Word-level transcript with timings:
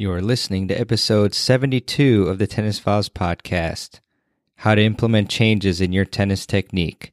You 0.00 0.12
are 0.12 0.22
listening 0.22 0.68
to 0.68 0.80
episode 0.80 1.34
72 1.34 2.28
of 2.28 2.38
the 2.38 2.46
Tennis 2.46 2.78
Files 2.78 3.08
podcast 3.08 3.98
How 4.58 4.76
to 4.76 4.80
Implement 4.80 5.28
Changes 5.28 5.80
in 5.80 5.92
Your 5.92 6.04
Tennis 6.04 6.46
Technique. 6.46 7.12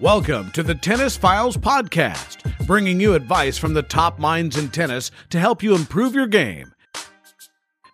Welcome 0.00 0.50
to 0.52 0.62
the 0.62 0.74
Tennis 0.74 1.16
Files 1.16 1.56
Podcast, 1.56 2.66
bringing 2.66 3.00
you 3.00 3.14
advice 3.14 3.56
from 3.56 3.74
the 3.74 3.82
top 3.82 4.18
minds 4.18 4.56
in 4.56 4.68
tennis 4.68 5.10
to 5.30 5.38
help 5.38 5.62
you 5.62 5.74
improve 5.74 6.14
your 6.14 6.26
game. 6.26 6.74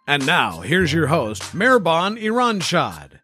And 0.06 0.24
now, 0.27 0.60
here's 0.60 0.92
your 0.92 1.09
host, 1.09 1.42
Mehrban 1.54 2.20
Iranshad. 2.23 3.20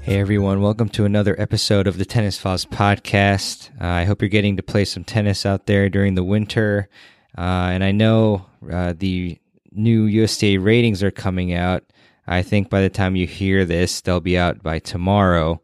Hey 0.00 0.20
everyone, 0.20 0.60
welcome 0.62 0.88
to 0.90 1.04
another 1.04 1.34
episode 1.40 1.88
of 1.88 1.98
the 1.98 2.04
Tennis 2.04 2.38
Files 2.38 2.64
podcast. 2.64 3.70
Uh, 3.80 3.86
I 3.88 4.04
hope 4.04 4.22
you're 4.22 4.28
getting 4.28 4.56
to 4.56 4.62
play 4.62 4.84
some 4.84 5.02
tennis 5.02 5.44
out 5.44 5.66
there 5.66 5.88
during 5.88 6.14
the 6.14 6.22
winter. 6.22 6.88
Uh, 7.36 7.70
and 7.72 7.82
I 7.82 7.90
know 7.90 8.46
uh, 8.72 8.94
the 8.96 9.40
new 9.72 10.04
USTA 10.04 10.60
ratings 10.60 11.02
are 11.02 11.10
coming 11.10 11.52
out. 11.52 11.82
I 12.28 12.42
think 12.42 12.70
by 12.70 12.82
the 12.82 12.88
time 12.88 13.16
you 13.16 13.26
hear 13.26 13.64
this, 13.64 14.00
they'll 14.00 14.20
be 14.20 14.38
out 14.38 14.62
by 14.62 14.78
tomorrow. 14.78 15.60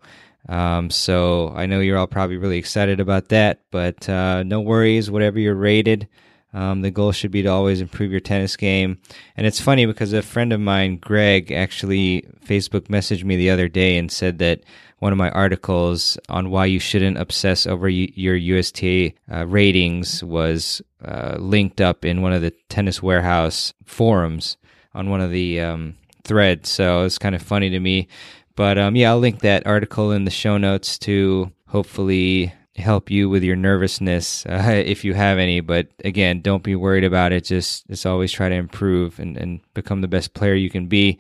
Um, 0.48 0.90
so 0.90 1.52
I 1.54 1.66
know 1.66 1.80
you're 1.80 1.98
all 1.98 2.06
probably 2.06 2.36
really 2.36 2.58
excited 2.58 3.00
about 3.00 3.28
that, 3.28 3.60
but 3.70 4.08
uh, 4.08 4.42
no 4.42 4.60
worries, 4.60 5.10
whatever 5.10 5.38
you're 5.38 5.54
rated. 5.54 6.08
Um, 6.54 6.82
the 6.82 6.90
goal 6.90 7.12
should 7.12 7.30
be 7.30 7.42
to 7.42 7.48
always 7.48 7.80
improve 7.80 8.10
your 8.10 8.20
tennis 8.20 8.56
game. 8.56 8.98
And 9.36 9.46
it's 9.46 9.60
funny 9.60 9.86
because 9.86 10.12
a 10.12 10.20
friend 10.20 10.52
of 10.52 10.60
mine, 10.60 10.96
Greg, 10.98 11.50
actually 11.50 12.26
Facebook 12.44 12.88
messaged 12.88 13.24
me 13.24 13.36
the 13.36 13.50
other 13.50 13.68
day 13.68 13.96
and 13.96 14.12
said 14.12 14.38
that 14.38 14.60
one 14.98 15.12
of 15.12 15.18
my 15.18 15.30
articles 15.30 16.18
on 16.28 16.50
why 16.50 16.66
you 16.66 16.78
shouldn't 16.78 17.18
obsess 17.18 17.66
over 17.66 17.88
your 17.88 18.36
USTA 18.36 19.12
uh, 19.32 19.46
ratings 19.46 20.22
was 20.22 20.82
uh, 21.04 21.36
linked 21.38 21.80
up 21.80 22.04
in 22.04 22.22
one 22.22 22.32
of 22.32 22.42
the 22.42 22.52
Tennis 22.68 23.02
Warehouse 23.02 23.72
forums 23.84 24.56
on 24.94 25.08
one 25.08 25.20
of 25.20 25.30
the 25.30 25.60
um, 25.60 25.96
threads. 26.22 26.68
So 26.68 27.04
it's 27.04 27.18
kind 27.18 27.34
of 27.34 27.42
funny 27.42 27.70
to 27.70 27.80
me 27.80 28.08
but 28.54 28.78
um, 28.78 28.96
yeah, 28.96 29.10
I'll 29.10 29.18
link 29.18 29.40
that 29.40 29.66
article 29.66 30.12
in 30.12 30.24
the 30.24 30.30
show 30.30 30.58
notes 30.58 30.98
to 31.00 31.52
hopefully 31.68 32.52
help 32.76 33.10
you 33.10 33.28
with 33.28 33.42
your 33.42 33.56
nervousness 33.56 34.46
uh, 34.46 34.62
if 34.86 35.04
you 35.04 35.14
have 35.14 35.38
any. 35.38 35.60
But 35.60 35.88
again, 36.04 36.40
don't 36.40 36.62
be 36.62 36.74
worried 36.74 37.04
about 37.04 37.32
it. 37.32 37.44
Just 37.44 37.86
just 37.88 38.06
always 38.06 38.32
try 38.32 38.48
to 38.48 38.54
improve 38.54 39.18
and, 39.18 39.36
and 39.36 39.60
become 39.74 40.00
the 40.00 40.08
best 40.08 40.34
player 40.34 40.54
you 40.54 40.70
can 40.70 40.86
be. 40.86 41.18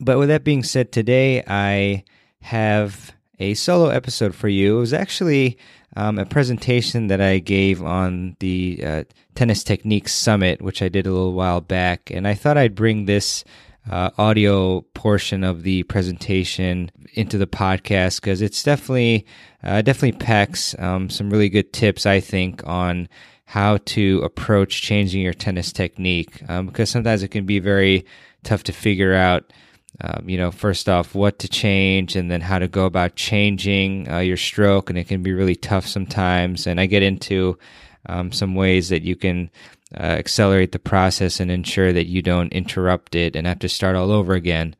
But 0.00 0.18
with 0.18 0.28
that 0.28 0.44
being 0.44 0.62
said, 0.62 0.92
today 0.92 1.42
I 1.46 2.04
have 2.40 3.12
a 3.38 3.54
solo 3.54 3.88
episode 3.88 4.34
for 4.34 4.48
you. 4.48 4.76
It 4.76 4.80
was 4.80 4.92
actually 4.92 5.58
um, 5.96 6.18
a 6.18 6.26
presentation 6.26 7.08
that 7.08 7.20
I 7.20 7.38
gave 7.38 7.82
on 7.82 8.36
the 8.40 8.82
uh, 8.84 9.04
Tennis 9.34 9.62
Technique 9.62 10.08
Summit, 10.08 10.62
which 10.62 10.82
I 10.82 10.88
did 10.88 11.06
a 11.06 11.12
little 11.12 11.34
while 11.34 11.60
back, 11.60 12.10
and 12.10 12.26
I 12.26 12.34
thought 12.34 12.56
I'd 12.56 12.74
bring 12.74 13.04
this 13.04 13.44
uh, 13.90 14.10
audio 14.16 14.82
portion 14.94 15.42
of 15.44 15.62
the 15.62 15.82
presentation 15.84 16.90
into 17.14 17.36
the 17.36 17.46
podcast 17.46 18.20
because 18.20 18.40
it's 18.40 18.62
definitely 18.62 19.26
uh, 19.62 19.82
definitely 19.82 20.18
packs 20.18 20.74
um, 20.78 21.10
some 21.10 21.30
really 21.30 21.48
good 21.48 21.72
tips 21.72 22.06
I 22.06 22.20
think 22.20 22.66
on 22.66 23.08
how 23.44 23.78
to 23.84 24.20
approach 24.24 24.82
changing 24.82 25.20
your 25.20 25.34
tennis 25.34 25.72
technique 25.72 26.42
um, 26.48 26.66
because 26.66 26.90
sometimes 26.90 27.22
it 27.22 27.28
can 27.28 27.44
be 27.44 27.58
very 27.58 28.06
tough 28.44 28.62
to 28.64 28.72
figure 28.72 29.14
out. 29.14 29.52
Um, 30.00 30.26
you 30.26 30.38
know, 30.38 30.50
first 30.50 30.88
off, 30.88 31.14
what 31.14 31.38
to 31.40 31.48
change, 31.48 32.16
and 32.16 32.30
then 32.30 32.40
how 32.40 32.58
to 32.58 32.66
go 32.66 32.86
about 32.86 33.14
changing 33.14 34.10
uh, 34.10 34.18
your 34.18 34.38
stroke, 34.38 34.88
and 34.88 34.98
it 34.98 35.06
can 35.06 35.22
be 35.22 35.34
really 35.34 35.54
tough 35.54 35.86
sometimes. 35.86 36.66
And 36.66 36.80
I 36.80 36.86
get 36.86 37.02
into 37.02 37.58
um, 38.06 38.32
some 38.32 38.54
ways 38.54 38.88
that 38.88 39.02
you 39.02 39.16
can 39.16 39.50
uh, 39.94 40.02
accelerate 40.02 40.72
the 40.72 40.78
process 40.78 41.40
and 41.40 41.50
ensure 41.50 41.92
that 41.92 42.06
you 42.06 42.22
don't 42.22 42.52
interrupt 42.52 43.14
it 43.14 43.36
and 43.36 43.46
have 43.46 43.58
to 43.60 43.68
start 43.68 43.96
all 43.96 44.10
over 44.10 44.34
again. 44.34 44.74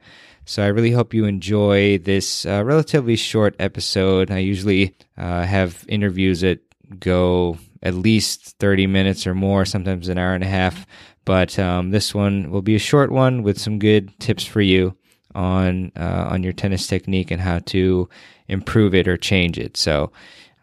So 0.44 0.62
I 0.62 0.68
really 0.68 0.90
hope 0.90 1.14
you 1.14 1.24
enjoy 1.24 1.98
this 1.98 2.44
uh, 2.46 2.64
relatively 2.64 3.16
short 3.16 3.54
episode. 3.58 4.30
I 4.30 4.38
usually 4.38 4.96
uh, 5.16 5.42
have 5.42 5.84
interviews 5.88 6.40
that 6.40 6.60
go 6.98 7.58
at 7.82 7.94
least 7.94 8.56
30 8.58 8.86
minutes 8.86 9.26
or 9.26 9.34
more, 9.34 9.64
sometimes 9.64 10.08
an 10.08 10.18
hour 10.18 10.34
and 10.34 10.44
a 10.44 10.48
half. 10.48 10.86
But 11.24 11.58
um, 11.58 11.90
this 11.90 12.14
one 12.14 12.50
will 12.50 12.62
be 12.62 12.74
a 12.74 12.80
short 12.80 13.12
one 13.12 13.42
with 13.42 13.60
some 13.60 13.78
good 13.78 14.18
tips 14.18 14.44
for 14.44 14.60
you 14.60 14.96
on 15.34 15.92
uh, 15.96 16.26
on 16.30 16.42
your 16.42 16.52
tennis 16.52 16.86
technique 16.86 17.30
and 17.30 17.40
how 17.40 17.60
to 17.60 18.08
improve 18.48 18.94
it 18.94 19.08
or 19.08 19.16
change 19.16 19.58
it. 19.58 19.76
So 19.76 20.12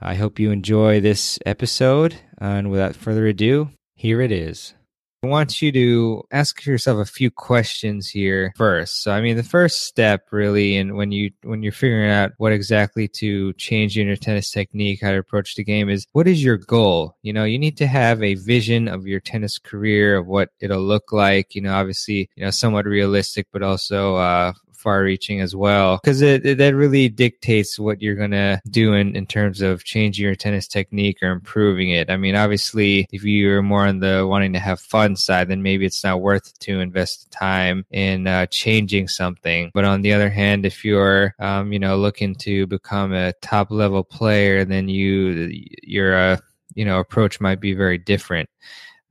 I 0.01 0.15
hope 0.15 0.39
you 0.39 0.51
enjoy 0.51 0.99
this 0.99 1.39
episode. 1.45 2.15
And 2.38 2.69
without 2.69 2.95
further 2.95 3.25
ado, 3.27 3.69
here 3.99 4.21
it 4.21 4.31
is. 4.31 4.73
I 5.21 5.27
want 5.27 5.61
you 5.61 5.73
to 5.73 6.23
ask 6.31 6.65
yourself 6.65 6.99
a 6.99 7.11
few 7.11 7.29
questions 7.29 8.07
here 8.07 8.53
first. 8.55 9.03
So, 9.03 9.11
I 9.11 9.19
mean, 9.19 9.35
the 9.35 9.43
first 9.43 9.81
step 9.81 10.27
really, 10.31 10.77
and 10.77 10.95
when 10.95 11.11
you 11.11 11.31
when 11.43 11.61
you're 11.61 11.73
figuring 11.73 12.09
out 12.09 12.31
what 12.38 12.53
exactly 12.53 13.09
to 13.19 13.51
change 13.53 13.97
in 13.97 14.07
your 14.07 14.15
tennis 14.15 14.49
technique, 14.51 15.01
how 15.01 15.11
to 15.11 15.17
approach 15.17 15.55
the 15.55 15.65
game, 15.65 15.89
is 15.89 16.07
what 16.13 16.29
is 16.29 16.41
your 16.41 16.55
goal? 16.55 17.17
You 17.21 17.33
know, 17.33 17.43
you 17.43 17.59
need 17.59 17.75
to 17.79 17.88
have 17.88 18.23
a 18.23 18.35
vision 18.35 18.88
of 18.88 19.05
your 19.05 19.19
tennis 19.19 19.59
career, 19.59 20.15
of 20.15 20.27
what 20.27 20.51
it'll 20.61 20.81
look 20.81 21.11
like. 21.11 21.53
You 21.53 21.63
know, 21.63 21.73
obviously, 21.73 22.29
you 22.38 22.45
know, 22.45 22.51
somewhat 22.51 22.85
realistic, 22.85 23.47
but 23.51 23.61
also 23.61 24.15
uh, 24.15 24.53
far 24.79 25.03
reaching 25.03 25.41
as 25.41 25.56
well 25.56 26.00
because 26.01 26.22
it, 26.22 26.45
it, 26.45 26.57
that 26.57 26.75
really 26.75 27.09
dictates 27.09 27.78
what 27.78 28.01
you're 28.01 28.16
going 28.16 28.31
to 28.31 28.62
do 28.69 28.94
in, 28.94 29.16
in 29.16 29.25
terms 29.25 29.62
of 29.62 29.84
changing 29.84 30.23
your 30.23 30.35
tennis 30.35 30.67
technique 30.67 31.17
or 31.22 31.31
improving 31.31 31.90
it. 31.90 32.09
I 32.09 32.17
mean, 32.17 32.35
obviously, 32.35 33.07
if 33.12 33.23
you're 33.23 33.62
more 33.62 33.85
on 33.85 34.00
the 34.00 34.25
wanting 34.28 34.53
to 34.53 34.59
have 34.59 34.79
fun 34.79 35.16
side, 35.16 35.50
then 35.50 35.62
maybe 35.62 35.85
it's 35.85 36.03
not 36.03 36.22
worth 36.22 36.57
to 36.59 36.79
invest 36.79 37.29
time 37.31 37.85
in 37.91 38.28
uh, 38.28 38.45
changing 38.47 39.07
something. 39.07 39.72
But 39.73 39.85
on 39.85 40.01
the 40.01 40.13
other 40.13 40.29
hand, 40.29 40.66
if 40.66 40.85
you're, 40.85 41.35
um, 41.39 41.73
you 41.73 41.79
know, 41.79 41.97
looking 41.97 42.35
to 42.35 42.66
become 42.68 43.13
a 43.13 43.34
top 43.41 43.72
level 43.72 44.03
player, 44.03 44.66
then 44.66 44.88
you, 44.88 45.51
your, 45.84 46.16
uh, 46.16 46.38
you 46.75 46.85
know, 46.85 47.00
approach 47.00 47.41
might 47.41 47.59
be 47.59 47.73
very 47.73 47.97
different. 47.97 48.50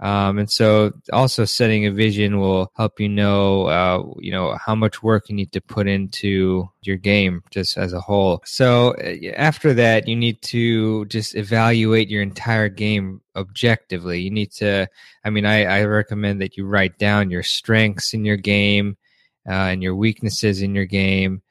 Um, 0.00 0.38
and 0.38 0.50
so 0.50 0.92
also 1.12 1.44
setting 1.44 1.84
a 1.84 1.90
vision 1.90 2.38
will 2.38 2.70
help 2.76 3.00
you 3.00 3.08
know, 3.08 3.66
uh, 3.66 4.02
you 4.20 4.30
know, 4.30 4.56
how 4.64 4.76
much 4.76 5.02
work 5.02 5.28
you 5.28 5.34
need 5.34 5.50
to 5.52 5.60
put 5.60 5.88
into 5.88 6.68
your 6.82 6.96
game 6.96 7.42
just 7.50 7.76
as 7.76 7.92
a 7.92 8.00
whole. 8.00 8.40
So 8.44 8.94
uh, 8.94 9.32
after 9.36 9.74
that, 9.74 10.06
you 10.06 10.14
need 10.14 10.40
to 10.42 11.04
just 11.06 11.34
evaluate 11.34 12.10
your 12.10 12.22
entire 12.22 12.68
game 12.68 13.22
objectively. 13.34 14.20
You 14.20 14.30
need 14.30 14.52
to, 14.52 14.88
I 15.24 15.30
mean, 15.30 15.44
I, 15.44 15.64
I 15.64 15.84
recommend 15.84 16.42
that 16.42 16.56
you 16.56 16.64
write 16.64 16.98
down 16.98 17.30
your 17.30 17.42
strengths 17.42 18.14
in 18.14 18.24
your 18.24 18.36
game 18.36 18.96
uh, 19.48 19.52
and 19.52 19.82
your 19.82 19.96
weaknesses 19.96 20.62
in 20.62 20.76
your 20.76 20.86
game. 20.86 21.42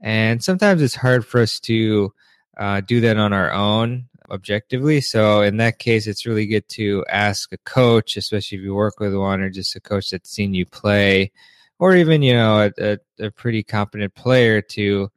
And 0.00 0.44
sometimes 0.44 0.80
it's 0.80 0.94
hard 0.94 1.26
for 1.26 1.40
us 1.40 1.58
to 1.60 2.12
uh, 2.56 2.82
do 2.82 3.00
that 3.00 3.16
on 3.16 3.32
our 3.32 3.50
own 3.50 4.08
objectively. 4.30 5.00
So 5.00 5.42
in 5.42 5.56
that 5.58 5.78
case, 5.78 6.06
it's 6.06 6.26
really 6.26 6.46
good 6.46 6.68
to 6.70 7.04
ask 7.08 7.52
a 7.52 7.58
coach, 7.58 8.16
especially 8.16 8.58
if 8.58 8.64
you 8.64 8.74
work 8.74 9.00
with 9.00 9.14
one 9.14 9.40
or 9.40 9.50
just 9.50 9.76
a 9.76 9.80
coach 9.80 10.10
that's 10.10 10.30
seen 10.30 10.54
you 10.54 10.66
play, 10.66 11.32
or 11.78 11.94
even 11.94 12.22
you 12.22 12.34
know 12.34 12.70
a, 12.78 12.98
a, 13.18 13.26
a 13.26 13.30
pretty 13.30 13.62
competent 13.62 14.14
player 14.14 14.60
to 14.62 15.10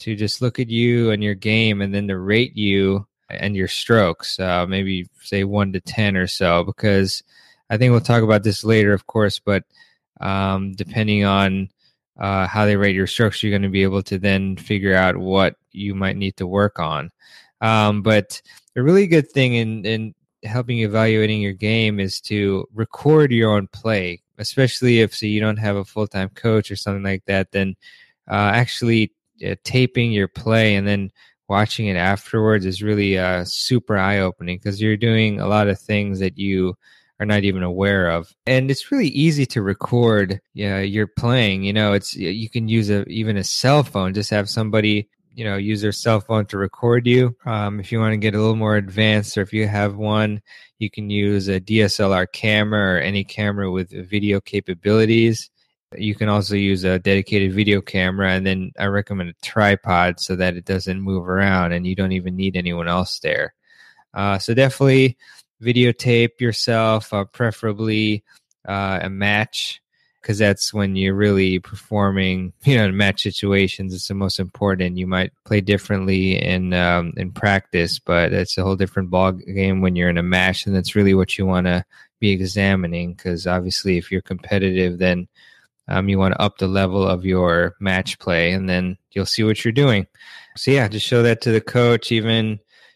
to 0.00 0.16
just 0.16 0.40
look 0.40 0.58
at 0.60 0.68
you 0.68 1.10
and 1.10 1.22
your 1.22 1.34
game 1.34 1.80
and 1.82 1.94
then 1.94 2.08
to 2.08 2.18
rate 2.18 2.56
you 2.56 3.06
and 3.30 3.56
your 3.56 3.68
strokes, 3.68 4.38
uh, 4.40 4.66
maybe 4.66 5.08
say 5.22 5.44
one 5.44 5.72
to 5.72 5.80
ten 5.80 6.16
or 6.16 6.26
so, 6.26 6.64
because 6.64 7.22
I 7.68 7.76
think 7.76 7.90
we'll 7.90 8.00
talk 8.00 8.22
about 8.22 8.42
this 8.42 8.64
later, 8.64 8.92
of 8.92 9.06
course, 9.06 9.38
but 9.38 9.64
um, 10.20 10.72
depending 10.72 11.24
on 11.24 11.68
uh, 12.18 12.46
how 12.46 12.64
they 12.64 12.76
rate 12.76 12.94
your 12.94 13.06
strokes, 13.06 13.42
you're 13.42 13.52
going 13.52 13.62
to 13.62 13.68
be 13.68 13.82
able 13.82 14.02
to 14.04 14.18
then 14.18 14.56
figure 14.56 14.94
out 14.94 15.16
what 15.16 15.56
you 15.72 15.94
might 15.94 16.16
need 16.16 16.36
to 16.38 16.46
work 16.46 16.78
on. 16.78 17.10
Um, 17.60 18.02
but 18.02 18.40
a 18.76 18.82
really 18.82 19.06
good 19.06 19.30
thing 19.30 19.54
in, 19.54 19.84
in 19.84 20.14
helping 20.44 20.78
evaluating 20.80 21.40
your 21.40 21.52
game 21.52 21.98
is 22.00 22.20
to 22.22 22.66
record 22.72 23.32
your 23.32 23.50
own 23.50 23.66
play, 23.68 24.22
especially 24.38 25.00
if 25.00 25.14
so 25.14 25.26
you 25.26 25.40
don't 25.40 25.56
have 25.58 25.76
a 25.76 25.84
full 25.84 26.06
time 26.06 26.28
coach 26.30 26.70
or 26.70 26.76
something 26.76 27.02
like 27.02 27.24
that. 27.26 27.52
Then 27.52 27.74
uh, 28.30 28.52
actually 28.54 29.12
uh, 29.46 29.56
taping 29.64 30.12
your 30.12 30.28
play 30.28 30.76
and 30.76 30.86
then 30.86 31.10
watching 31.48 31.86
it 31.86 31.96
afterwards 31.96 32.66
is 32.66 32.82
really 32.82 33.18
uh, 33.18 33.44
super 33.46 33.96
eye 33.96 34.18
opening 34.18 34.58
because 34.58 34.80
you're 34.80 34.96
doing 34.96 35.40
a 35.40 35.48
lot 35.48 35.68
of 35.68 35.80
things 35.80 36.20
that 36.20 36.38
you 36.38 36.76
are 37.20 37.26
not 37.26 37.42
even 37.42 37.62
aware 37.62 38.10
of. 38.10 38.32
And 38.46 38.70
it's 38.70 38.92
really 38.92 39.08
easy 39.08 39.46
to 39.46 39.62
record 39.62 40.40
yeah, 40.54 40.80
you're 40.80 41.08
playing. 41.08 41.64
You 41.64 41.72
know, 41.72 41.92
it's 41.92 42.14
you 42.14 42.48
can 42.48 42.68
use 42.68 42.90
a 42.90 43.04
even 43.04 43.36
a 43.36 43.44
cell 43.44 43.82
phone. 43.82 44.14
Just 44.14 44.30
have 44.30 44.48
somebody 44.48 45.08
you 45.38 45.44
know 45.44 45.56
use 45.56 45.80
their 45.80 45.92
cell 45.92 46.20
phone 46.20 46.46
to 46.46 46.58
record 46.58 47.06
you. 47.06 47.36
Um, 47.46 47.78
if 47.78 47.92
you 47.92 48.00
want 48.00 48.12
to 48.12 48.16
get 48.16 48.34
a 48.34 48.38
little 48.38 48.56
more 48.56 48.74
advanced, 48.74 49.38
or 49.38 49.42
if 49.42 49.52
you 49.52 49.68
have 49.68 49.94
one, 49.94 50.42
you 50.80 50.90
can 50.90 51.10
use 51.10 51.46
a 51.46 51.60
DSLR 51.60 52.26
camera 52.32 52.96
or 52.96 52.98
any 52.98 53.22
camera 53.22 53.70
with 53.70 53.90
video 53.90 54.40
capabilities. 54.40 55.48
You 55.96 56.16
can 56.16 56.28
also 56.28 56.56
use 56.56 56.82
a 56.82 56.98
dedicated 56.98 57.52
video 57.52 57.80
camera, 57.80 58.32
and 58.32 58.44
then 58.44 58.72
I 58.80 58.86
recommend 58.86 59.30
a 59.30 59.46
tripod 59.46 60.18
so 60.18 60.34
that 60.34 60.56
it 60.56 60.64
doesn't 60.64 61.00
move 61.00 61.28
around 61.28 61.70
and 61.70 61.86
you 61.86 61.94
don't 61.94 62.12
even 62.12 62.34
need 62.34 62.56
anyone 62.56 62.88
else 62.88 63.20
there. 63.20 63.54
Uh, 64.12 64.40
so 64.40 64.54
definitely 64.54 65.16
videotape 65.62 66.40
yourself, 66.40 67.14
uh, 67.14 67.24
preferably 67.26 68.24
uh, 68.66 68.98
a 69.02 69.08
match 69.08 69.80
because 70.28 70.38
that's 70.38 70.74
when 70.74 70.94
you're 70.94 71.14
really 71.14 71.58
performing, 71.58 72.52
you 72.64 72.76
know, 72.76 72.84
in 72.84 72.94
match 72.94 73.22
situations. 73.22 73.94
It's 73.94 74.08
the 74.08 74.14
most 74.14 74.38
important. 74.38 74.98
You 74.98 75.06
might 75.06 75.32
play 75.46 75.62
differently 75.62 76.38
in 76.38 76.74
um, 76.74 77.14
in 77.16 77.32
practice, 77.32 77.98
but 77.98 78.34
it's 78.34 78.58
a 78.58 78.62
whole 78.62 78.76
different 78.76 79.08
ball 79.08 79.32
game 79.32 79.80
when 79.80 79.96
you're 79.96 80.10
in 80.10 80.18
a 80.18 80.22
match, 80.22 80.66
and 80.66 80.76
that's 80.76 80.94
really 80.94 81.14
what 81.14 81.38
you 81.38 81.46
want 81.46 81.66
to 81.66 81.82
be 82.20 82.30
examining. 82.30 83.14
Because 83.14 83.46
obviously, 83.46 83.96
if 83.96 84.12
you're 84.12 84.20
competitive, 84.20 84.98
then 84.98 85.28
um, 85.88 86.10
you 86.10 86.18
want 86.18 86.34
to 86.34 86.42
up 86.42 86.58
the 86.58 86.68
level 86.68 87.08
of 87.08 87.24
your 87.24 87.74
match 87.80 88.18
play, 88.18 88.52
and 88.52 88.68
then 88.68 88.98
you'll 89.12 89.24
see 89.24 89.44
what 89.44 89.64
you're 89.64 89.72
doing. 89.72 90.06
So 90.56 90.70
yeah, 90.70 90.88
just 90.88 91.06
show 91.06 91.22
that 91.22 91.40
to 91.42 91.52
the 91.52 91.62
coach. 91.62 92.12
Even 92.12 92.48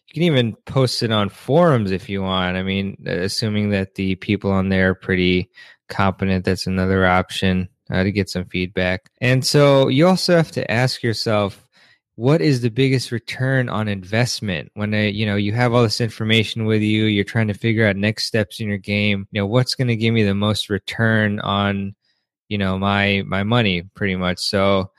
you 0.08 0.12
can 0.12 0.22
even 0.24 0.54
post 0.66 1.02
it 1.02 1.10
on 1.10 1.30
forums 1.30 1.92
if 1.92 2.10
you 2.10 2.20
want. 2.20 2.58
I 2.58 2.62
mean, 2.62 3.02
assuming 3.06 3.70
that 3.70 3.94
the 3.94 4.16
people 4.16 4.50
on 4.50 4.68
there 4.68 4.90
are 4.90 4.94
pretty 4.94 5.48
competent, 5.92 6.44
that's 6.44 6.66
another 6.66 7.06
option 7.06 7.68
uh, 7.90 8.02
to 8.02 8.10
get 8.10 8.30
some 8.30 8.46
feedback. 8.46 9.10
And 9.20 9.44
so 9.44 9.88
you 9.88 10.08
also 10.08 10.36
have 10.36 10.50
to 10.52 10.70
ask 10.70 11.02
yourself, 11.02 11.62
what 12.16 12.40
is 12.40 12.60
the 12.60 12.70
biggest 12.70 13.10
return 13.10 13.68
on 13.68 13.88
investment 13.88 14.70
when 14.74 14.92
a, 14.92 15.10
you 15.10 15.24
know 15.24 15.36
you 15.36 15.52
have 15.52 15.72
all 15.72 15.82
this 15.82 16.00
information 16.00 16.66
with 16.66 16.82
you 16.82 17.04
you're 17.04 17.24
trying 17.24 17.48
to 17.48 17.54
figure 17.54 17.86
out 17.86 17.96
next 17.96 18.24
steps 18.24 18.60
in 18.60 18.68
your 18.68 18.78
game 18.78 19.26
you 19.30 19.40
know 19.40 19.46
what's 19.46 19.74
going 19.74 19.88
to 19.88 19.96
give 19.96 20.12
me 20.12 20.22
the 20.22 20.34
most 20.34 20.68
return 20.68 21.40
on 21.40 21.94
you 22.48 22.58
know 22.58 22.78
my 22.78 23.22
my 23.26 23.42
money 23.42 23.82
pretty 23.94 24.14
much 24.14 24.38
so 24.38 24.90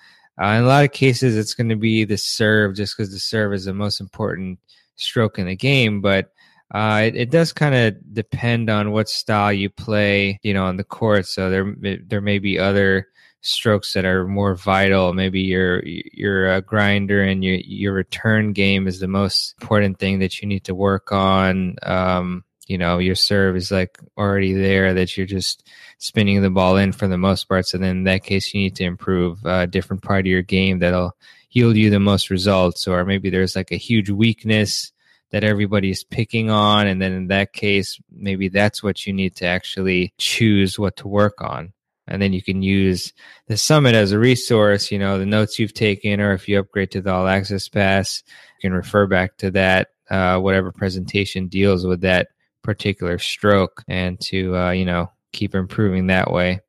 uh, 0.42 0.48
in 0.48 0.63
a 0.63 0.68
lot 0.68 0.84
of 0.84 0.92
cases 0.92 1.38
it's 1.38 1.54
going 1.54 1.69
to 1.69 1.75
be 1.75 2.04
the 2.04 2.18
serve 2.18 2.75
just 2.75 2.98
because 2.98 3.12
the 3.12 3.19
serve 3.19 3.54
is 3.54 3.66
the 3.66 3.74
most 3.74 4.01
important 4.01 4.57
stroke 4.96 5.38
in 5.38 5.46
the 5.46 5.56
game 5.56 6.01
but 6.01 6.33
uh, 6.74 7.04
it, 7.06 7.16
it, 7.16 7.30
does 7.30 7.54
kind 7.54 7.75
of 7.75 8.14
depend 8.14 8.70
on 8.70 8.92
what 8.92 9.08
style 9.08 9.54
you 9.54 9.70
play, 9.70 10.40
you 10.42 10.54
know, 10.54 10.66
on 10.66 10.78
the 10.78 10.84
court. 10.84 11.28
So 11.28 11.50
there 11.50 11.75
there 12.08 12.22
may 12.22 12.40
be 12.40 12.58
other 12.58 13.08
strokes 13.42 13.94
that 13.94 14.06
are 14.06 14.28
more 14.28 14.56
vital. 14.56 15.14
Maybe 15.14 15.42
you're 15.42 16.52
a 16.52 16.62
grinder 16.62 17.22
and 17.22 17.44
your 17.44 17.58
your 17.58 17.94
return 17.94 18.54
game 18.54 18.88
is 18.88 19.00
the 19.00 19.08
most 19.08 19.54
important 19.62 20.00
thing 20.00 20.20
that 20.20 20.42
you 20.42 20.48
need 20.48 20.64
to 20.64 20.74
work 20.74 21.12
on. 21.12 21.75
Um, 21.84 22.44
you 22.68 22.78
know, 22.78 22.98
your 22.98 23.16
serve 23.16 23.56
is 23.56 23.70
like 23.70 24.00
already 24.18 24.54
there 24.54 24.94
that 24.94 25.16
you're 25.18 25.28
just 25.28 25.68
spinning 25.98 26.42
the 26.42 26.50
ball 26.50 26.78
in 26.78 26.92
for 26.92 27.08
the 27.08 27.18
most 27.18 27.44
part. 27.50 27.68
So 27.68 27.78
then 27.78 27.98
in 27.98 28.04
that 28.06 28.24
case, 28.24 28.54
you 28.54 28.62
need 28.62 28.75
to 28.78 28.86
improve 28.86 29.46
a 29.46 29.68
different 29.68 30.02
part 30.02 30.22
of 30.22 30.28
your 30.28 30.42
game 30.42 30.80
that'll 30.80 31.16
yield 31.52 31.75
you 31.75 31.90
the 31.90 32.00
most 32.00 32.30
results. 32.30 32.88
Or 32.88 33.04
maybe 33.04 33.30
there's 33.30 33.56
like 33.56 33.72
a 33.72 33.78
huge 33.78 34.10
weakness 34.10 34.93
that 35.34 35.44
everybody's 35.44 36.04
picking 36.04 36.52
on. 36.52 36.86
And 36.86 37.02
then 37.02 37.12
in 37.12 37.28
that 37.28 37.54
case, 37.54 38.00
maybe 38.12 38.50
that's 38.50 38.84
what 38.84 39.08
you 39.08 39.12
need 39.12 39.36
to 39.38 39.48
actually 39.48 40.14
choose 40.20 40.78
what 40.78 40.96
to 40.98 41.08
work 41.08 41.42
on. 41.42 41.74
And 42.08 42.22
then 42.22 42.34
you 42.34 42.44
can 42.44 42.62
use 42.62 43.14
the 43.48 43.58
summit 43.58 43.96
as 43.96 44.12
a 44.12 44.20
resource, 44.20 44.92
you 44.92 45.00
know, 45.00 45.18
the 45.18 45.26
notes 45.26 45.58
you've 45.58 45.74
taken, 45.74 46.22
or 46.22 46.34
if 46.34 46.48
you 46.48 46.60
upgrade 46.60 46.92
to 46.92 47.02
the 47.02 47.12
all 47.12 47.28
access 47.28 47.68
pass, 47.68 48.22
you 48.62 48.70
can 48.70 48.78
refer 48.78 49.08
back 49.08 49.38
to 49.38 49.50
that, 49.52 49.88
uh, 50.12 50.38
whatever 50.38 50.72
presentation 50.72 51.48
deals 51.48 51.84
with 51.84 52.02
that 52.02 52.28
particular 52.62 53.18
stroke 53.18 53.84
and 53.88 54.20
to, 54.22 54.56
uh, 54.56 54.72
you 54.72 54.86
know, 54.86 55.10
keep 55.32 55.56
improving 55.56 56.08
that 56.08 56.32
way. 56.32 56.60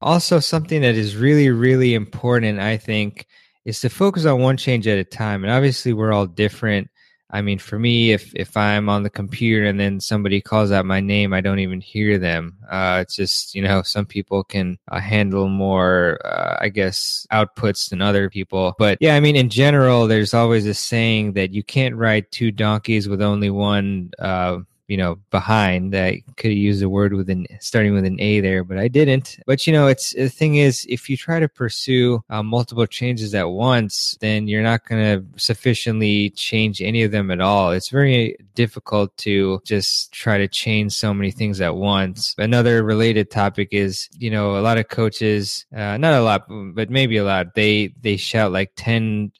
Also, 0.00 0.38
something 0.38 0.82
that 0.82 0.94
is 0.94 1.16
really, 1.16 1.50
really 1.50 1.94
important, 1.94 2.60
I 2.60 2.76
think, 2.76 3.26
is 3.64 3.80
to 3.80 3.88
focus 3.88 4.26
on 4.26 4.40
one 4.40 4.56
change 4.58 4.86
at 4.86 4.98
a 4.98 5.04
time. 5.04 5.42
And 5.42 5.52
obviously, 5.52 5.92
we're 5.92 6.12
all 6.12 6.26
different 6.26 6.88
I 7.32 7.40
mean, 7.40 7.58
for 7.58 7.78
me, 7.78 8.12
if 8.12 8.34
if 8.34 8.56
I'm 8.56 8.88
on 8.90 9.02
the 9.02 9.10
computer 9.10 9.64
and 9.64 9.80
then 9.80 10.00
somebody 10.00 10.40
calls 10.42 10.70
out 10.70 10.84
my 10.84 11.00
name, 11.00 11.32
I 11.32 11.40
don't 11.40 11.60
even 11.60 11.80
hear 11.80 12.18
them. 12.18 12.58
Uh, 12.70 12.98
it's 13.00 13.16
just 13.16 13.54
you 13.54 13.62
know, 13.62 13.80
some 13.82 14.04
people 14.04 14.44
can 14.44 14.78
uh, 14.90 15.00
handle 15.00 15.48
more, 15.48 16.18
uh, 16.24 16.58
I 16.60 16.68
guess, 16.68 17.26
outputs 17.32 17.88
than 17.88 18.02
other 18.02 18.28
people. 18.28 18.74
But 18.78 18.98
yeah, 19.00 19.16
I 19.16 19.20
mean, 19.20 19.36
in 19.36 19.48
general, 19.48 20.06
there's 20.06 20.34
always 20.34 20.66
a 20.66 20.74
saying 20.74 21.32
that 21.32 21.54
you 21.54 21.62
can't 21.62 21.96
ride 21.96 22.30
two 22.30 22.50
donkeys 22.50 23.08
with 23.08 23.22
only 23.22 23.48
one 23.50 24.10
uh, 24.18 24.58
you 24.88 24.96
know 24.96 25.16
behind 25.30 25.94
i 25.94 26.22
could 26.36 26.50
have 26.50 26.58
used 26.58 26.82
a 26.82 26.88
word 26.88 27.12
with 27.12 27.30
an 27.30 27.46
starting 27.60 27.94
with 27.94 28.04
an 28.04 28.20
a 28.20 28.40
there 28.40 28.64
but 28.64 28.78
i 28.78 28.88
didn't. 28.88 29.38
But 29.46 29.66
you 29.66 29.72
know 29.72 29.86
it's 29.86 30.14
the 30.14 30.28
thing 30.28 30.56
is 30.56 30.86
if 30.88 31.08
you 31.08 31.16
try 31.16 31.40
to 31.40 31.48
pursue 31.48 32.22
uh, 32.30 32.42
multiple 32.42 32.86
changes 32.86 33.34
at 33.34 33.50
once 33.50 34.16
then 34.20 34.48
you're 34.48 34.62
not 34.62 34.86
going 34.86 35.02
to 35.02 35.40
sufficiently 35.40 36.30
change 36.30 36.80
any 36.80 37.02
of 37.02 37.12
them 37.12 37.30
at 37.30 37.40
all. 37.40 37.72
It's 37.72 37.88
very 37.88 38.36
difficult 38.54 39.16
to 39.18 39.60
just 39.64 40.12
try 40.12 40.38
to 40.38 40.48
change 40.48 40.92
so 40.92 41.14
many 41.14 41.30
things 41.30 41.60
at 41.60 41.76
once. 41.76 42.34
Another 42.38 42.82
related 42.82 43.30
topic 43.30 43.68
is 43.72 44.08
you 44.18 44.30
know 44.30 44.56
a 44.56 44.62
lot 44.62 44.78
of 44.78 44.88
coaches 44.88 45.66
uh, 45.74 45.96
not 45.96 46.14
a 46.14 46.22
lot 46.22 46.46
but 46.74 46.90
maybe 46.90 47.16
a 47.16 47.24
lot 47.24 47.54
they 47.54 47.92
they 48.00 48.16
shout 48.16 48.52
like 48.52 48.72
10 48.76 49.32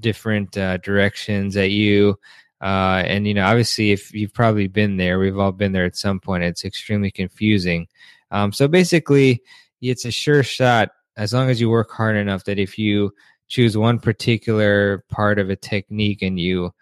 different 0.00 0.56
uh, 0.56 0.76
directions 0.78 1.56
at 1.56 1.70
you 1.70 2.18
uh, 2.60 3.02
and 3.06 3.26
you 3.26 3.34
know, 3.34 3.44
obviously, 3.44 3.92
if 3.92 4.12
you've 4.12 4.34
probably 4.34 4.68
been 4.68 4.96
there, 4.96 5.18
we've 5.18 5.38
all 5.38 5.52
been 5.52 5.72
there 5.72 5.86
at 5.86 5.96
some 5.96 6.20
point. 6.20 6.44
It's 6.44 6.64
extremely 6.64 7.10
confusing. 7.10 7.88
Um, 8.30 8.52
so 8.52 8.68
basically, 8.68 9.42
it's 9.80 10.04
a 10.04 10.10
sure 10.10 10.42
shot 10.42 10.90
as 11.16 11.32
long 11.32 11.50
as 11.50 11.60
you 11.60 11.68
work 11.68 11.90
hard 11.90 12.16
enough 12.16 12.44
that 12.44 12.58
if 12.58 12.78
you 12.78 13.12
choose 13.48 13.76
one 13.76 13.98
particular 13.98 15.04
part 15.10 15.38
of 15.38 15.50
a 15.50 15.56
technique 15.56 16.22
and 16.22 16.38
you 16.38 16.72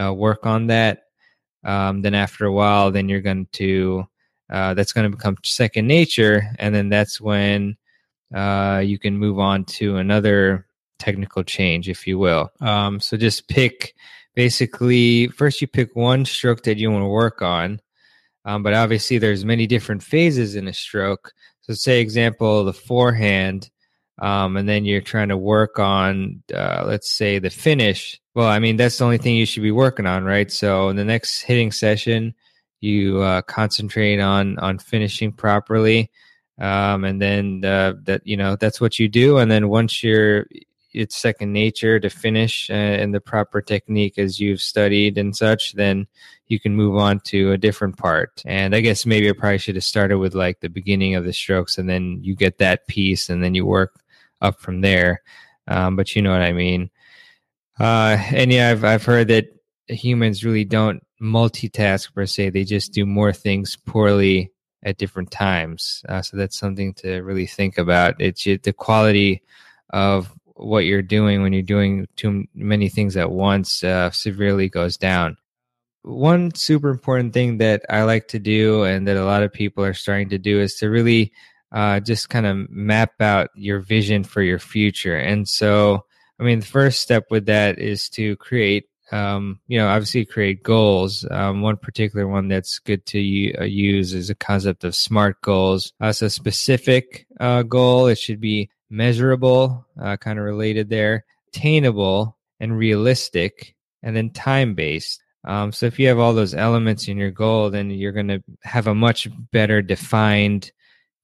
uh, 0.00 0.12
work 0.12 0.46
on 0.46 0.68
that, 0.68 1.02
um, 1.64 2.02
then 2.02 2.14
after 2.14 2.46
a 2.46 2.52
while, 2.52 2.90
then 2.90 3.08
you're 3.08 3.20
going 3.20 3.46
to 3.52 4.04
uh, 4.50 4.74
that's 4.74 4.92
going 4.92 5.10
to 5.10 5.16
become 5.16 5.36
second 5.42 5.86
nature, 5.86 6.42
and 6.58 6.74
then 6.74 6.90
that's 6.90 7.20
when 7.20 7.76
uh, 8.34 8.82
you 8.84 8.98
can 8.98 9.16
move 9.16 9.38
on 9.38 9.64
to 9.64 9.96
another 9.96 10.66
technical 11.04 11.44
change, 11.44 11.88
if 11.88 12.06
you 12.06 12.18
will. 12.18 12.50
Um, 12.60 13.00
so 13.00 13.16
just 13.16 13.48
pick 13.48 13.94
basically 14.34 15.28
first 15.28 15.60
you 15.60 15.66
pick 15.66 15.94
one 15.94 16.24
stroke 16.24 16.62
that 16.64 16.76
you 16.78 16.90
want 16.90 17.02
to 17.02 17.08
work 17.08 17.40
on 17.40 17.80
um, 18.44 18.62
but 18.62 18.74
obviously 18.74 19.18
there's 19.18 19.44
many 19.44 19.66
different 19.66 20.02
phases 20.02 20.54
in 20.54 20.68
a 20.68 20.72
stroke. 20.72 21.32
So 21.62 21.72
say 21.74 22.00
example 22.00 22.64
the 22.64 22.72
forehand 22.72 23.70
um, 24.20 24.56
and 24.56 24.68
then 24.68 24.84
you're 24.84 25.00
trying 25.00 25.28
to 25.28 25.36
work 25.36 25.78
on 25.78 26.42
uh, 26.54 26.84
let's 26.86 27.10
say 27.10 27.38
the 27.38 27.50
finish. 27.50 28.20
Well 28.34 28.48
i 28.48 28.58
mean 28.58 28.76
that's 28.76 28.98
the 28.98 29.04
only 29.04 29.18
thing 29.18 29.36
you 29.36 29.46
should 29.46 29.62
be 29.62 29.70
working 29.70 30.06
on 30.06 30.24
right? 30.24 30.50
So 30.50 30.88
in 30.88 30.96
the 30.96 31.04
next 31.04 31.42
hitting 31.42 31.72
session 31.72 32.34
you 32.80 33.20
uh, 33.20 33.42
concentrate 33.42 34.20
on 34.20 34.58
on 34.58 34.78
finishing 34.78 35.32
properly 35.32 36.10
um, 36.60 37.04
and 37.04 37.20
then 37.20 37.64
uh, 37.64 37.94
that 38.02 38.26
you 38.26 38.36
know 38.36 38.56
that's 38.56 38.80
what 38.80 38.98
you 38.98 39.08
do 39.08 39.38
and 39.38 39.50
then 39.50 39.68
once 39.68 40.02
you're 40.02 40.46
it's 40.94 41.16
second 41.16 41.52
nature 41.52 41.98
to 41.98 42.08
finish 42.08 42.70
uh, 42.70 42.74
in 42.74 43.10
the 43.10 43.20
proper 43.20 43.60
technique 43.60 44.18
as 44.18 44.40
you've 44.40 44.60
studied 44.60 45.18
and 45.18 45.36
such, 45.36 45.72
then 45.72 46.06
you 46.46 46.60
can 46.60 46.76
move 46.76 46.96
on 46.96 47.20
to 47.20 47.52
a 47.52 47.58
different 47.58 47.96
part. 47.96 48.42
And 48.46 48.74
I 48.74 48.80
guess 48.80 49.04
maybe 49.04 49.28
I 49.28 49.32
probably 49.32 49.58
should 49.58 49.74
have 49.74 49.84
started 49.84 50.18
with 50.18 50.34
like 50.34 50.60
the 50.60 50.68
beginning 50.68 51.14
of 51.14 51.24
the 51.24 51.32
strokes 51.32 51.78
and 51.78 51.88
then 51.88 52.18
you 52.22 52.34
get 52.34 52.58
that 52.58 52.86
piece 52.86 53.28
and 53.28 53.42
then 53.42 53.54
you 53.54 53.66
work 53.66 54.00
up 54.40 54.60
from 54.60 54.80
there. 54.80 55.22
Um, 55.66 55.96
but 55.96 56.14
you 56.14 56.22
know 56.22 56.30
what 56.30 56.42
I 56.42 56.52
mean. 56.52 56.90
Uh, 57.78 58.16
and 58.32 58.52
yeah, 58.52 58.70
I've, 58.70 58.84
I've 58.84 59.04
heard 59.04 59.28
that 59.28 59.46
humans 59.88 60.44
really 60.44 60.64
don't 60.64 61.02
multitask 61.20 62.12
per 62.14 62.26
se. 62.26 62.50
They 62.50 62.64
just 62.64 62.92
do 62.92 63.04
more 63.04 63.32
things 63.32 63.76
poorly 63.76 64.52
at 64.84 64.98
different 64.98 65.30
times. 65.30 66.04
Uh, 66.08 66.22
so 66.22 66.36
that's 66.36 66.58
something 66.58 66.92
to 66.94 67.20
really 67.22 67.46
think 67.46 67.78
about. 67.78 68.20
It's 68.20 68.44
the 68.44 68.74
quality 68.76 69.42
of 69.90 70.32
what 70.54 70.84
you're 70.84 71.02
doing 71.02 71.42
when 71.42 71.52
you're 71.52 71.62
doing 71.62 72.06
too 72.16 72.44
many 72.54 72.88
things 72.88 73.16
at 73.16 73.30
once 73.30 73.82
uh, 73.84 74.10
severely 74.10 74.68
goes 74.68 74.96
down. 74.96 75.36
One 76.02 76.54
super 76.54 76.90
important 76.90 77.32
thing 77.32 77.58
that 77.58 77.82
I 77.88 78.02
like 78.02 78.28
to 78.28 78.38
do 78.38 78.84
and 78.84 79.08
that 79.08 79.16
a 79.16 79.24
lot 79.24 79.42
of 79.42 79.52
people 79.52 79.84
are 79.84 79.94
starting 79.94 80.28
to 80.30 80.38
do 80.38 80.60
is 80.60 80.76
to 80.76 80.88
really 80.88 81.32
uh, 81.72 82.00
just 82.00 82.28
kind 82.28 82.46
of 82.46 82.68
map 82.70 83.20
out 83.20 83.48
your 83.56 83.80
vision 83.80 84.22
for 84.22 84.42
your 84.42 84.58
future. 84.58 85.16
And 85.16 85.48
so, 85.48 86.04
I 86.38 86.44
mean, 86.44 86.60
the 86.60 86.66
first 86.66 87.00
step 87.00 87.24
with 87.30 87.46
that 87.46 87.78
is 87.78 88.08
to 88.10 88.36
create 88.36 88.84
um, 89.12 89.60
you 89.68 89.78
know, 89.78 89.88
obviously 89.88 90.24
create 90.24 90.62
goals. 90.62 91.26
Um, 91.30 91.62
one 91.62 91.76
particular 91.76 92.26
one 92.26 92.48
that's 92.48 92.78
good 92.78 93.04
to 93.06 93.20
u- 93.20 93.54
uh, 93.60 93.64
use 93.64 94.14
is 94.14 94.30
a 94.30 94.34
concept 94.34 94.82
of 94.82 94.96
SMART 94.96 95.40
goals. 95.42 95.92
Uh, 96.00 96.12
so 96.12 96.28
specific 96.28 97.26
uh, 97.38 97.62
goal, 97.62 98.06
it 98.06 98.18
should 98.18 98.40
be 98.40 98.70
measurable, 98.94 99.86
uh, 100.00 100.16
kind 100.16 100.38
of 100.38 100.44
related 100.44 100.88
there, 100.88 101.24
attainable 101.48 102.36
and 102.60 102.76
realistic, 102.76 103.74
and 104.02 104.16
then 104.16 104.30
time 104.30 104.74
based. 104.74 105.22
Um, 105.44 105.72
so 105.72 105.86
if 105.86 105.98
you 105.98 106.08
have 106.08 106.18
all 106.18 106.32
those 106.32 106.54
elements 106.54 107.08
in 107.08 107.18
your 107.18 107.30
goal, 107.30 107.70
then 107.70 107.90
you're 107.90 108.12
going 108.12 108.28
to 108.28 108.42
have 108.62 108.86
a 108.86 108.94
much 108.94 109.28
better 109.50 109.82
defined 109.82 110.72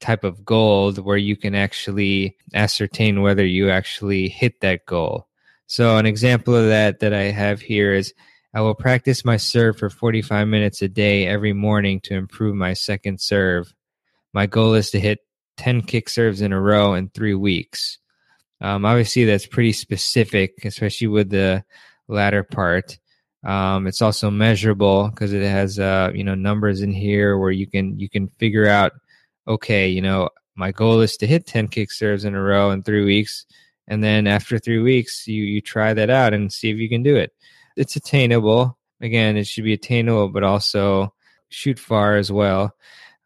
type 0.00 0.24
of 0.24 0.44
goal 0.44 0.92
where 0.94 1.16
you 1.16 1.36
can 1.36 1.54
actually 1.54 2.36
ascertain 2.54 3.22
whether 3.22 3.44
you 3.44 3.70
actually 3.70 4.28
hit 4.28 4.60
that 4.60 4.84
goal. 4.86 5.26
So 5.66 5.96
an 5.96 6.06
example 6.06 6.54
of 6.54 6.68
that 6.68 7.00
that 7.00 7.14
I 7.14 7.24
have 7.24 7.60
here 7.60 7.94
is 7.94 8.12
I 8.52 8.60
will 8.62 8.74
practice 8.74 9.24
my 9.24 9.36
serve 9.36 9.78
for 9.78 9.88
45 9.88 10.48
minutes 10.48 10.82
a 10.82 10.88
day 10.88 11.26
every 11.26 11.52
morning 11.52 12.00
to 12.00 12.14
improve 12.14 12.56
my 12.56 12.72
second 12.72 13.20
serve. 13.20 13.72
My 14.32 14.46
goal 14.46 14.74
is 14.74 14.90
to 14.90 15.00
hit 15.00 15.20
10 15.60 15.82
kick 15.82 16.08
serves 16.08 16.40
in 16.40 16.54
a 16.54 16.60
row 16.60 16.94
in 16.94 17.10
three 17.10 17.34
weeks. 17.34 17.98
Um, 18.62 18.86
obviously, 18.86 19.26
that's 19.26 19.46
pretty 19.46 19.72
specific, 19.72 20.64
especially 20.64 21.08
with 21.08 21.28
the 21.28 21.64
latter 22.08 22.42
part. 22.42 22.98
Um, 23.44 23.86
it's 23.86 24.00
also 24.00 24.30
measurable 24.30 25.10
because 25.10 25.34
it 25.34 25.42
has 25.42 25.78
uh, 25.78 26.12
you 26.14 26.24
know 26.24 26.34
numbers 26.34 26.80
in 26.80 26.92
here 26.94 27.36
where 27.36 27.50
you 27.50 27.66
can 27.66 27.98
you 28.00 28.08
can 28.08 28.28
figure 28.38 28.66
out 28.66 28.92
okay 29.48 29.88
you 29.88 30.02
know 30.02 30.28
my 30.56 30.72
goal 30.72 31.00
is 31.00 31.16
to 31.16 31.26
hit 31.26 31.46
10 31.46 31.68
kick 31.68 31.90
serves 31.90 32.26
in 32.26 32.34
a 32.34 32.42
row 32.42 32.70
in 32.70 32.82
three 32.82 33.02
weeks 33.02 33.46
and 33.88 34.04
then 34.04 34.26
after 34.26 34.58
three 34.58 34.78
weeks 34.78 35.26
you 35.26 35.42
you 35.42 35.62
try 35.62 35.94
that 35.94 36.10
out 36.10 36.34
and 36.34 36.52
see 36.52 36.68
if 36.68 36.76
you 36.76 36.86
can 36.86 37.02
do 37.02 37.16
it 37.16 37.32
it's 37.78 37.96
attainable 37.96 38.76
again 39.00 39.38
it 39.38 39.46
should 39.46 39.64
be 39.64 39.72
attainable 39.72 40.28
but 40.28 40.44
also 40.44 41.14
shoot 41.48 41.78
far 41.78 42.18
as 42.18 42.30
well 42.30 42.74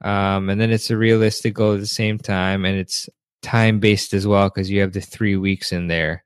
um, 0.03 0.49
and 0.49 0.61
then 0.61 0.71
it's 0.71 0.91
a 0.91 0.97
realistic 0.97 1.55
goal 1.55 1.75
at 1.75 1.81
the 1.81 1.87
same 1.87 2.19
time 2.19 2.65
and 2.65 2.77
it's 2.77 3.09
time 3.43 3.79
based 3.79 4.15
as 4.15 4.27
well 4.27 4.49
because 4.49 4.71
you 4.71 4.81
have 4.81 4.93
the 4.93 5.01
three 5.01 5.37
weeks 5.37 5.73
in 5.73 5.87
there 5.87 6.25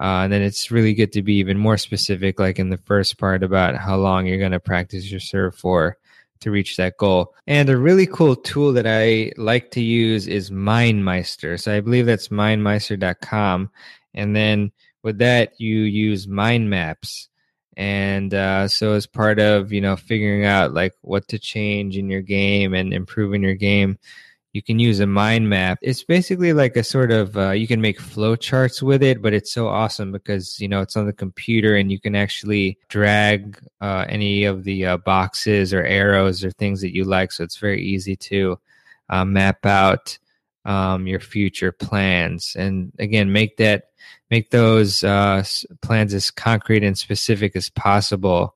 uh, 0.00 0.22
and 0.24 0.32
then 0.32 0.40
it's 0.42 0.70
really 0.70 0.94
good 0.94 1.12
to 1.12 1.22
be 1.22 1.34
even 1.34 1.58
more 1.58 1.76
specific 1.76 2.38
like 2.40 2.58
in 2.58 2.70
the 2.70 2.78
first 2.78 3.18
part 3.18 3.42
about 3.42 3.74
how 3.76 3.96
long 3.96 4.26
you're 4.26 4.38
going 4.38 4.52
to 4.52 4.60
practice 4.60 5.10
your 5.10 5.20
serve 5.20 5.54
for 5.54 5.96
to 6.40 6.50
reach 6.50 6.76
that 6.76 6.96
goal. 6.96 7.34
And 7.46 7.68
a 7.68 7.76
really 7.76 8.06
cool 8.06 8.34
tool 8.34 8.72
that 8.72 8.86
I 8.86 9.32
like 9.36 9.70
to 9.72 9.80
use 9.80 10.26
is 10.26 10.50
MindMeister. 10.50 11.60
So 11.60 11.74
I 11.74 11.80
believe 11.80 12.06
that's 12.06 12.28
mindmeister.com. 12.28 13.70
And 14.14 14.34
then 14.36 14.72
with 15.02 15.18
that, 15.18 15.60
you 15.60 15.80
use 15.80 16.26
mind 16.26 16.68
maps. 16.68 17.28
And 17.80 18.34
uh, 18.34 18.68
so 18.68 18.92
as 18.92 19.06
part 19.06 19.38
of, 19.38 19.72
you 19.72 19.80
know, 19.80 19.96
figuring 19.96 20.44
out 20.44 20.74
like 20.74 20.92
what 21.00 21.26
to 21.28 21.38
change 21.38 21.96
in 21.96 22.10
your 22.10 22.20
game 22.20 22.74
and 22.74 22.92
improving 22.92 23.42
your 23.42 23.54
game, 23.54 23.98
you 24.52 24.60
can 24.60 24.78
use 24.78 25.00
a 25.00 25.06
mind 25.06 25.48
map. 25.48 25.78
It's 25.80 26.04
basically 26.04 26.52
like 26.52 26.76
a 26.76 26.84
sort 26.84 27.10
of 27.10 27.38
uh, 27.38 27.52
you 27.52 27.66
can 27.66 27.80
make 27.80 27.98
flow 27.98 28.36
charts 28.36 28.82
with 28.82 29.02
it, 29.02 29.22
but 29.22 29.32
it's 29.32 29.50
so 29.50 29.66
awesome 29.66 30.12
because 30.12 30.60
you 30.60 30.68
know 30.68 30.82
it's 30.82 30.94
on 30.94 31.06
the 31.06 31.14
computer 31.14 31.74
and 31.74 31.90
you 31.90 31.98
can 31.98 32.14
actually 32.14 32.76
drag 32.88 33.58
uh, 33.80 34.04
any 34.10 34.44
of 34.44 34.64
the 34.64 34.84
uh, 34.84 34.96
boxes 34.98 35.72
or 35.72 35.82
arrows 35.82 36.44
or 36.44 36.50
things 36.50 36.82
that 36.82 36.94
you 36.94 37.04
like. 37.04 37.32
So 37.32 37.44
it's 37.44 37.56
very 37.56 37.82
easy 37.82 38.14
to 38.14 38.58
uh, 39.08 39.24
map 39.24 39.64
out 39.64 40.18
um, 40.64 41.06
your 41.06 41.20
future 41.20 41.72
plans. 41.72 42.54
And 42.58 42.92
again 42.98 43.32
make 43.32 43.56
that 43.58 43.84
make 44.30 44.50
those 44.50 45.02
uh, 45.02 45.44
plans 45.82 46.14
as 46.14 46.30
concrete 46.30 46.84
and 46.84 46.96
specific 46.96 47.56
as 47.56 47.68
possible 47.70 48.54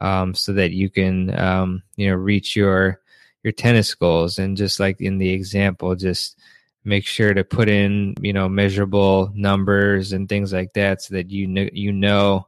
um, 0.00 0.34
so 0.34 0.52
that 0.52 0.70
you 0.70 0.88
can 0.88 1.38
um, 1.38 1.82
you 1.96 2.08
know 2.08 2.14
reach 2.14 2.56
your 2.56 3.00
your 3.42 3.52
tennis 3.52 3.94
goals. 3.94 4.38
And 4.38 4.56
just 4.56 4.80
like 4.80 5.00
in 5.00 5.18
the 5.18 5.30
example 5.30 5.94
just 5.94 6.38
make 6.84 7.06
sure 7.06 7.34
to 7.34 7.44
put 7.44 7.68
in 7.68 8.14
you 8.20 8.32
know 8.32 8.48
measurable 8.48 9.30
numbers 9.34 10.12
and 10.12 10.28
things 10.28 10.52
like 10.52 10.72
that 10.74 11.02
so 11.02 11.14
that 11.14 11.30
you 11.30 11.46
know 11.46 11.68
you 11.72 11.92
know 11.92 12.46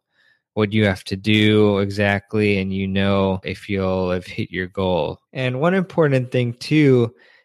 what 0.55 0.73
you 0.73 0.85
have 0.87 1.03
to 1.05 1.17
do 1.17 1.79
exactly 1.79 2.59
and 2.59 2.73
you 2.75 2.87
know 2.87 3.41
if 3.43 3.69
you'll 3.69 4.11
have 4.11 4.27
hit 4.27 4.51
your 4.51 4.67
goal. 4.67 5.19
And 5.33 5.61
one 5.61 5.75
important 5.75 6.31
thing 6.31 6.55
too 6.55 7.15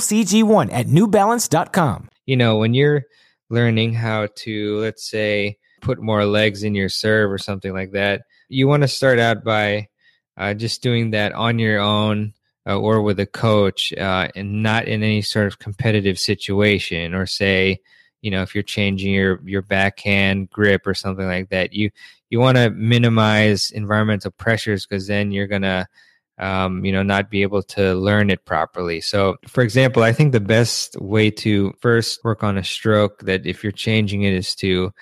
CG1 0.00 0.72
at 0.72 0.86
newbalance.com. 0.86 2.08
You 2.26 2.36
know, 2.36 2.58
when 2.58 2.74
you're 2.74 3.04
learning 3.48 3.94
how 3.94 4.28
to, 4.36 4.78
let's 4.78 5.08
say, 5.08 5.58
put 5.80 6.00
more 6.00 6.24
legs 6.24 6.62
in 6.62 6.74
your 6.74 6.88
serve 6.88 7.30
or 7.30 7.38
something 7.38 7.72
like 7.72 7.92
that, 7.92 8.22
you 8.48 8.68
want 8.68 8.82
to 8.82 8.88
start 8.88 9.18
out 9.18 9.44
by 9.44 9.88
uh, 10.36 10.54
just 10.54 10.82
doing 10.82 11.10
that 11.10 11.32
on 11.32 11.58
your 11.58 11.80
own 11.80 12.34
uh, 12.66 12.78
or 12.78 13.02
with 13.02 13.18
a 13.20 13.26
coach 13.26 13.92
uh, 13.94 14.28
and 14.34 14.62
not 14.62 14.86
in 14.86 15.02
any 15.02 15.22
sort 15.22 15.46
of 15.46 15.58
competitive 15.58 16.18
situation 16.18 17.14
or 17.14 17.26
say, 17.26 17.80
you 18.22 18.30
know, 18.30 18.42
if 18.42 18.54
you're 18.54 18.62
changing 18.62 19.14
your, 19.14 19.40
your 19.44 19.62
backhand 19.62 20.50
grip 20.50 20.86
or 20.86 20.94
something 20.94 21.26
like 21.26 21.48
that, 21.48 21.72
you, 21.72 21.90
you 22.28 22.38
want 22.38 22.56
to 22.56 22.70
minimize 22.70 23.70
environmental 23.70 24.30
pressures 24.30 24.86
because 24.86 25.06
then 25.06 25.32
you're 25.32 25.46
going 25.46 25.62
to 25.62 25.86
um, 26.40 26.84
you 26.84 26.90
know, 26.90 27.02
not 27.02 27.30
be 27.30 27.42
able 27.42 27.62
to 27.62 27.94
learn 27.94 28.30
it 28.30 28.44
properly. 28.46 29.00
So, 29.00 29.36
for 29.46 29.62
example, 29.62 30.02
I 30.02 30.12
think 30.12 30.32
the 30.32 30.40
best 30.40 30.96
way 31.00 31.30
to 31.32 31.74
first 31.80 32.24
work 32.24 32.42
on 32.42 32.56
a 32.56 32.64
stroke 32.64 33.20
that 33.20 33.46
if 33.46 33.62
you're 33.62 33.72
changing 33.72 34.22
it 34.22 34.32
is 34.32 34.54
to 34.56 34.92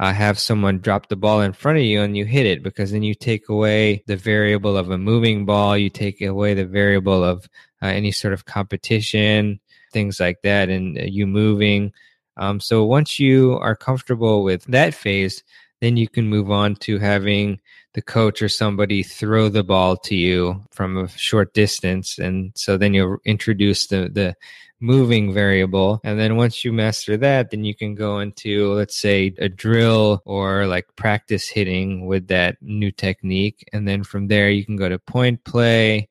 uh, 0.00 0.12
have 0.12 0.38
someone 0.38 0.80
drop 0.80 1.08
the 1.08 1.16
ball 1.16 1.40
in 1.40 1.52
front 1.52 1.78
of 1.78 1.84
you 1.84 2.02
and 2.02 2.16
you 2.16 2.24
hit 2.24 2.46
it 2.46 2.62
because 2.62 2.90
then 2.90 3.04
you 3.04 3.14
take 3.14 3.48
away 3.48 4.02
the 4.06 4.16
variable 4.16 4.76
of 4.76 4.90
a 4.90 4.98
moving 4.98 5.46
ball, 5.46 5.78
you 5.78 5.88
take 5.88 6.20
away 6.20 6.54
the 6.54 6.66
variable 6.66 7.22
of 7.22 7.48
uh, 7.80 7.86
any 7.86 8.10
sort 8.10 8.34
of 8.34 8.44
competition, 8.44 9.60
things 9.92 10.18
like 10.18 10.42
that, 10.42 10.68
and 10.68 10.98
uh, 10.98 11.02
you 11.02 11.26
moving. 11.26 11.92
Um, 12.36 12.58
so 12.58 12.84
once 12.84 13.20
you 13.20 13.56
are 13.60 13.76
comfortable 13.76 14.42
with 14.42 14.64
that 14.64 14.94
phase, 14.94 15.44
then 15.80 15.96
you 15.96 16.08
can 16.08 16.28
move 16.28 16.50
on 16.50 16.74
to 16.76 16.98
having 16.98 17.60
the 17.98 18.02
coach 18.02 18.40
or 18.40 18.48
somebody 18.48 19.02
throw 19.02 19.48
the 19.48 19.64
ball 19.64 19.96
to 19.96 20.14
you 20.14 20.62
from 20.70 20.96
a 20.96 21.08
short 21.08 21.52
distance. 21.52 22.16
And 22.16 22.52
so 22.54 22.76
then 22.76 22.94
you'll 22.94 23.18
introduce 23.24 23.88
the 23.88 24.08
the 24.08 24.36
moving 24.78 25.34
variable. 25.34 26.00
And 26.04 26.16
then 26.20 26.36
once 26.36 26.64
you 26.64 26.72
master 26.72 27.16
that 27.16 27.50
then 27.50 27.64
you 27.64 27.74
can 27.74 27.96
go 27.96 28.20
into 28.20 28.72
let's 28.74 28.96
say 28.96 29.34
a 29.38 29.48
drill 29.48 30.22
or 30.24 30.68
like 30.68 30.86
practice 30.94 31.48
hitting 31.48 32.06
with 32.06 32.28
that 32.28 32.56
new 32.62 32.92
technique. 32.92 33.68
And 33.72 33.88
then 33.88 34.04
from 34.04 34.28
there 34.28 34.48
you 34.48 34.64
can 34.64 34.76
go 34.76 34.88
to 34.88 35.00
point 35.00 35.42
play. 35.42 36.08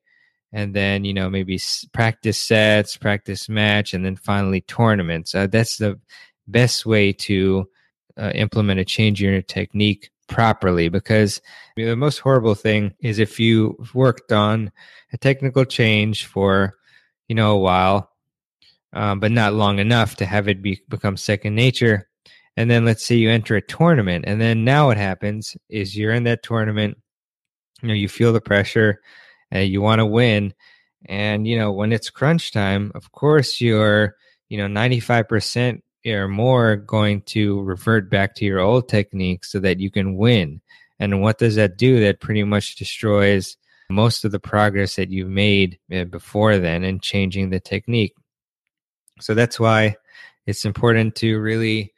And 0.52 0.74
then 0.74 1.06
you 1.06 1.14
know 1.14 1.30
maybe 1.30 1.58
practice 1.94 2.38
sets 2.38 2.98
practice 2.98 3.48
match 3.48 3.94
and 3.94 4.04
then 4.04 4.16
finally 4.16 4.60
tournaments. 4.60 5.34
Uh, 5.34 5.46
that's 5.46 5.78
the 5.78 5.98
best 6.46 6.84
way 6.84 7.14
to 7.28 7.66
uh, 8.18 8.32
implement 8.34 8.78
a 8.78 8.84
change 8.84 9.22
in 9.22 9.32
your 9.32 9.40
technique 9.40 10.10
properly 10.28 10.88
because 10.88 11.40
the 11.76 11.96
most 11.96 12.18
horrible 12.18 12.54
thing 12.54 12.94
is 13.00 13.18
if 13.18 13.40
you 13.40 13.76
worked 13.94 14.30
on 14.30 14.70
a 15.12 15.16
technical 15.16 15.64
change 15.64 16.26
for 16.26 16.76
you 17.28 17.34
know 17.34 17.52
a 17.52 17.58
while 17.58 18.10
um, 18.92 19.20
but 19.20 19.32
not 19.32 19.54
long 19.54 19.78
enough 19.78 20.16
to 20.16 20.24
have 20.24 20.48
it 20.48 20.62
be, 20.62 20.80
become 20.88 21.16
second 21.16 21.54
nature 21.54 22.08
and 22.56 22.70
then 22.70 22.84
let's 22.84 23.04
say 23.04 23.16
you 23.16 23.30
enter 23.30 23.56
a 23.56 23.62
tournament 23.62 24.24
and 24.26 24.40
then 24.40 24.64
now 24.64 24.86
what 24.86 24.96
happens 24.96 25.56
is 25.68 25.96
you're 25.96 26.12
in 26.12 26.24
that 26.24 26.42
tournament 26.42 26.96
you 27.82 27.88
know 27.88 27.94
you 27.94 28.08
feel 28.08 28.32
the 28.32 28.40
pressure 28.40 29.00
and 29.50 29.68
you 29.68 29.80
want 29.80 29.98
to 29.98 30.06
win 30.06 30.52
and 31.06 31.46
you 31.46 31.56
know 31.58 31.72
when 31.72 31.92
it's 31.92 32.10
crunch 32.10 32.52
time 32.52 32.92
of 32.94 33.10
course 33.12 33.60
you're 33.60 34.14
you 34.48 34.58
know 34.58 34.66
95% 34.66 35.80
or 36.12 36.28
more 36.28 36.76
going 36.76 37.22
to 37.22 37.62
revert 37.62 38.10
back 38.10 38.34
to 38.36 38.44
your 38.44 38.60
old 38.60 38.88
technique 38.88 39.44
so 39.44 39.58
that 39.60 39.80
you 39.80 39.90
can 39.90 40.16
win. 40.16 40.60
And 40.98 41.22
what 41.22 41.38
does 41.38 41.56
that 41.56 41.76
do? 41.76 42.00
That 42.00 42.20
pretty 42.20 42.44
much 42.44 42.76
destroys 42.76 43.56
most 43.90 44.24
of 44.24 44.32
the 44.32 44.40
progress 44.40 44.96
that 44.96 45.10
you've 45.10 45.28
made 45.28 45.78
eh, 45.90 46.04
before 46.04 46.58
then 46.58 46.84
in 46.84 47.00
changing 47.00 47.50
the 47.50 47.60
technique. 47.60 48.14
So 49.20 49.34
that's 49.34 49.58
why 49.58 49.96
it's 50.46 50.64
important 50.64 51.14
to 51.16 51.38
really, 51.38 51.92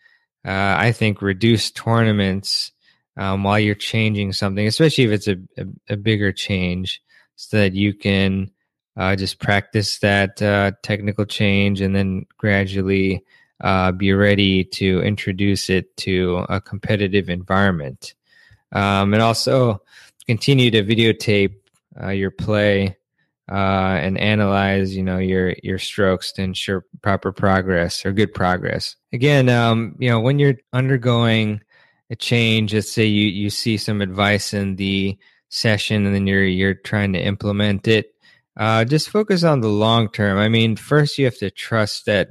uh, 0.45 0.77
I 0.79 0.93
think, 0.93 1.23
reduce 1.23 1.71
tournaments 1.71 2.73
um, 3.17 3.45
while 3.45 3.59
you're 3.59 3.75
changing 3.75 4.33
something, 4.33 4.67
especially 4.67 5.05
if 5.05 5.11
it's 5.11 5.29
a, 5.29 5.37
a, 5.59 5.95
a 5.95 5.97
bigger 5.97 6.33
change, 6.33 7.03
so 7.37 7.57
that 7.59 7.75
you 7.75 7.95
can 7.95 8.51
uh, 8.97 9.17
just 9.17 9.41
practice 9.41 9.99
that 9.99 10.41
uh, 10.43 10.73
technical 10.83 11.25
change 11.25 11.81
and 11.81 11.95
then 11.95 12.27
gradually 12.39 13.25
uh, 13.61 13.93
be 13.93 14.13
ready 14.13 14.65
to 14.65 15.01
introduce 15.03 15.69
it 15.71 15.97
to 15.99 16.45
a 16.49 16.61
competitive 16.61 17.29
environment. 17.29 18.15
Um, 18.73 19.13
and 19.13 19.23
also 19.23 19.83
continue 20.27 20.71
to 20.71 20.83
videotape 20.83 21.55
uh, 22.01 22.11
your 22.11 22.31
play 22.31 22.97
uh, 23.51 23.99
and 24.01 24.17
analyze, 24.17 24.97
you 24.97 25.03
know, 25.03 25.19
your 25.19 25.55
your 25.63 25.79
strokes 25.79 26.31
to 26.33 26.43
ensure 26.43 26.85
proper 27.03 27.33
progress 27.33 28.07
or 28.07 28.13
good 28.13 28.33
progress. 28.33 28.95
Again, 29.13 29.49
um, 29.49 29.97
you 29.99 30.09
know, 30.09 30.21
when 30.21 30.39
you're 30.39 30.59
undergoing 30.73 31.61
a 32.11 32.17
change, 32.17 32.73
let's 32.73 32.93
say 32.93 33.07
you 33.07 33.27
you 33.27 33.51
see 33.51 33.77
some 33.77 34.01
advice 34.01 34.55
in 34.55 34.77
the 34.77 35.19
session 35.49 36.07
and 36.07 36.15
then 36.15 36.29
you're 36.29 36.45
you're 36.45 36.75
trying 36.75 37.13
to 37.13 37.21
implement 37.21 37.89
it. 37.89 38.15
Uh, 38.57 38.85
just 38.85 39.11
focus 39.11 39.43
on 39.43 39.61
the 39.61 39.69
long 39.69 40.09
term. 40.09 40.39
I 40.39 40.49
mean, 40.49 40.77
first 40.77 41.19
you 41.19 41.25
have 41.25 41.39
to 41.39 41.51
trust 41.51 42.07
that 42.07 42.29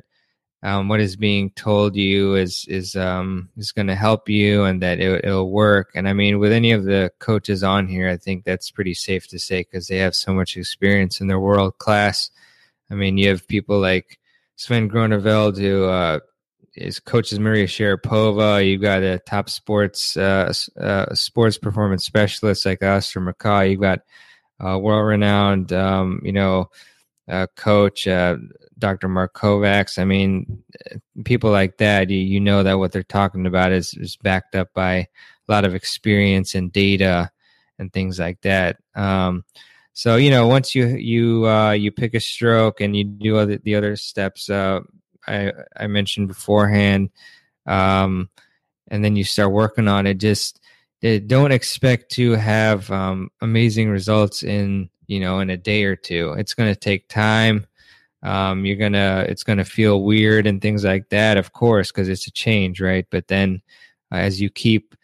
um, 0.62 0.90
what 0.90 1.00
is 1.00 1.16
being 1.16 1.52
told 1.52 1.96
you 1.96 2.36
is 2.36 2.66
is 2.68 2.96
um, 2.96 3.50
is 3.56 3.72
going 3.72 3.88
to 3.88 3.96
help 3.96 4.28
you 4.28 4.66
and 4.66 4.82
that 4.82 5.00
it, 5.00 5.26
will 5.26 5.50
work. 5.50 5.92
And 5.96 6.08
I 6.08 6.14
mean, 6.14 6.40
with 6.40 6.52
any 6.52 6.72
of 6.72 6.84
the 6.84 7.12
coaches 7.20 7.64
on 7.64 7.88
here, 7.88 8.10
I 8.10 8.18
think 8.18 8.44
that's 8.44 8.72
pretty 8.72 8.94
safe 8.94 9.28
to 9.30 9.40
say 9.40 9.60
because 9.60 9.88
they 9.88 9.98
have 9.98 10.16
so 10.16 10.34
much 10.34 10.58
experience 10.58 11.22
and 11.22 11.30
they're 11.30 11.40
world 11.40 11.78
class. 11.78 12.30
I 12.92 12.96
mean, 12.96 13.18
you 13.18 13.30
have 13.30 13.48
people 13.48 13.80
like 13.80 14.20
Sven 14.58 14.90
Groeneveld 14.90 15.58
who 15.58 15.86
uh, 15.86 16.20
is 16.76 17.00
coaches 17.00 17.40
Maria 17.40 17.66
Sharapova. 17.66 18.68
You've 18.68 18.82
got 18.82 19.02
a 19.02 19.20
top 19.20 19.50
sports 19.50 20.18
uh, 20.18 20.52
uh, 20.78 21.14
sports 21.16 21.58
performance 21.58 22.06
specialist 22.06 22.66
like 22.66 22.82
Allistair 22.82 23.26
McCaw. 23.26 23.70
You've 23.72 23.80
got 23.80 24.02
world 24.60 25.08
renowned, 25.08 25.72
um, 25.72 26.20
you 26.22 26.34
know, 26.34 26.70
uh, 27.30 27.48
coach 27.56 28.08
uh, 28.08 28.38
Dr. 28.80 29.08
Mark 29.08 29.34
Kovacs. 29.34 30.00
I 30.00 30.06
mean, 30.06 30.64
people 31.26 31.52
like 31.52 31.78
that, 31.78 32.10
you, 32.10 32.18
you 32.18 32.40
know 32.40 32.64
that 32.64 32.80
what 32.80 32.92
they're 32.92 33.04
talking 33.04 33.46
about 33.46 33.72
is, 33.72 33.94
is 33.94 34.16
backed 34.18 34.56
up 34.56 34.74
by 34.74 34.94
a 34.96 35.08
lot 35.48 35.66
of 35.66 35.76
experience 35.76 36.56
and 36.56 36.72
data 36.72 37.32
and 37.78 37.92
things 37.92 38.20
like 38.20 38.42
that. 38.42 38.78
Um, 38.96 39.44
so 39.94 40.16
you 40.16 40.30
know, 40.30 40.48
once 40.48 40.76
you 40.76 40.88
you 40.88 41.46
uh, 41.46 41.72
you 41.72 41.92
pick 41.92 42.14
a 42.14 42.22
stroke 42.22 42.80
and 42.80 42.96
you 42.96 43.04
do 43.04 43.38
other, 43.38 43.58
the 43.58 43.76
other 43.76 43.96
steps 43.98 44.50
uh, 44.50 44.80
I 45.28 45.52
I 45.76 45.88
mentioned 45.88 46.30
beforehand, 46.30 47.10
um, 47.66 48.30
and 48.88 49.04
then 49.04 49.16
you 49.16 49.24
start 49.26 49.52
working 49.52 49.88
on 49.88 50.08
it, 50.08 50.14
just 50.16 50.62
eh, 51.04 51.20
don't 51.26 51.52
expect 51.52 52.12
to 52.14 52.32
have 52.34 52.90
um, 52.92 53.30
amazing 53.42 53.90
results 53.90 54.42
in 54.42 54.90
you 55.08 55.20
know 55.20 55.40
in 55.40 55.50
a 55.50 55.58
day 55.58 55.84
or 55.84 55.98
two. 55.98 56.34
It's 56.38 56.54
going 56.54 56.74
to 56.74 56.80
take 56.80 57.10
time 57.10 57.68
um, 58.24 58.66
you're 58.66 58.76
gonna 58.76 59.26
it's 59.28 59.44
gonna 59.44 59.66
feel 59.66 60.04
weird 60.04 60.46
and 60.48 60.62
things 60.62 60.84
like 60.84 61.10
that 61.10 61.38
of 61.38 61.54
course 61.54 61.92
because 61.92 62.10
it's 62.10 62.28
a 62.28 62.32
change 62.32 62.82
right? 62.82 63.06
But 63.10 63.28
then 63.28 63.62
uh, 64.12 64.18
as 64.18 64.42
you 64.42 64.50
keep 64.50 64.96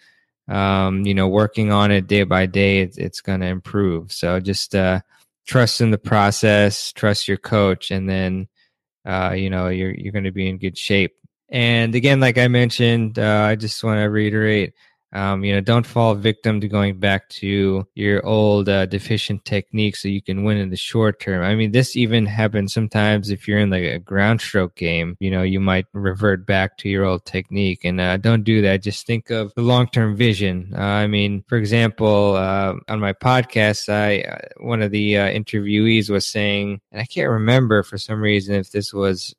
um, 0.48 1.06
you 1.06 1.14
know 1.14 1.28
working 1.28 1.72
on 1.72 1.92
it 1.92 2.08
day 2.08 2.24
by 2.24 2.46
day 2.46 2.80
it's, 2.80 2.98
it's 2.98 3.22
gonna 3.22 3.48
improve. 3.48 4.12
So 4.12 4.40
just 4.40 4.76
uh, 4.76 5.02
trust 5.48 5.82
in 5.82 5.92
the 5.92 5.98
process 5.98 6.92
trust 6.94 7.28
your 7.28 7.38
coach 7.38 7.92
and 7.92 8.10
then 8.10 8.48
uh, 9.06 9.32
you 9.32 9.50
know 9.50 9.70
you're 9.70 9.94
you're 9.94 10.14
gonna 10.14 10.32
be 10.32 10.50
in 10.50 10.58
good 10.58 10.78
shape. 10.78 11.16
And 11.50 11.94
again 11.94 12.20
like 12.20 12.40
i 12.40 12.48
mentioned 12.48 13.20
uh, 13.20 13.44
i 13.48 13.56
just 13.56 13.84
want 13.84 14.00
to 14.00 14.06
reiterate 14.06 14.74
um, 15.16 15.46
you 15.46 15.56
know, 15.56 15.62
don't 15.62 15.86
fall 15.86 16.14
victim 16.14 16.60
to 16.60 16.68
going 16.68 17.00
back 17.00 17.30
to 17.30 17.88
your 17.96 18.26
old 18.26 18.68
uh, 18.68 18.86
deficient 18.86 19.46
technique 19.46 19.96
so 19.96 20.10
you 20.10 20.22
can 20.22 20.44
win 20.44 20.58
in 20.58 20.72
the 20.72 20.76
short 20.76 21.22
term. 21.22 21.42
I 21.42 21.56
mean, 21.56 21.72
this 21.72 21.96
even 21.96 22.26
happens 22.26 22.74
sometimes 22.74 23.30
if 23.30 23.48
you're 23.48 23.60
in 23.60 23.70
like 23.70 23.86
a 23.86 23.98
ground 23.98 24.42
stroke 24.42 24.76
game. 24.76 25.16
You 25.22 25.32
know, 25.32 25.42
you 25.42 25.62
might 25.62 25.86
revert 25.94 26.46
back 26.46 26.78
to 26.80 26.90
your 26.90 27.06
old 27.06 27.24
technique, 27.24 27.86
and 27.86 28.02
uh, 28.02 28.18
don't 28.18 28.44
do 28.44 28.62
that. 28.64 28.84
Just 28.84 29.08
think 29.08 29.30
of 29.30 29.54
the 29.56 29.62
long 29.62 29.88
term 29.88 30.18
vision. 30.18 30.74
Uh, 30.76 30.82
I 30.82 31.08
mean, 31.08 31.46
for 31.48 31.58
example, 31.58 32.36
uh, 32.36 32.74
on 32.90 33.00
my 33.00 33.14
podcast, 33.14 33.88
I 33.88 34.20
uh, 34.20 34.38
one 34.58 34.82
of 34.82 34.92
the 34.92 35.18
uh, 35.18 35.28
interviewees 35.30 36.10
was 36.10 36.28
saying, 36.28 36.82
and 36.92 37.00
I 37.00 37.06
can't 37.06 37.30
remember 37.30 37.84
for 37.84 37.98
some 37.98 38.20
reason 38.20 38.56
if 38.56 38.72
this 38.72 38.94
was 38.94 39.34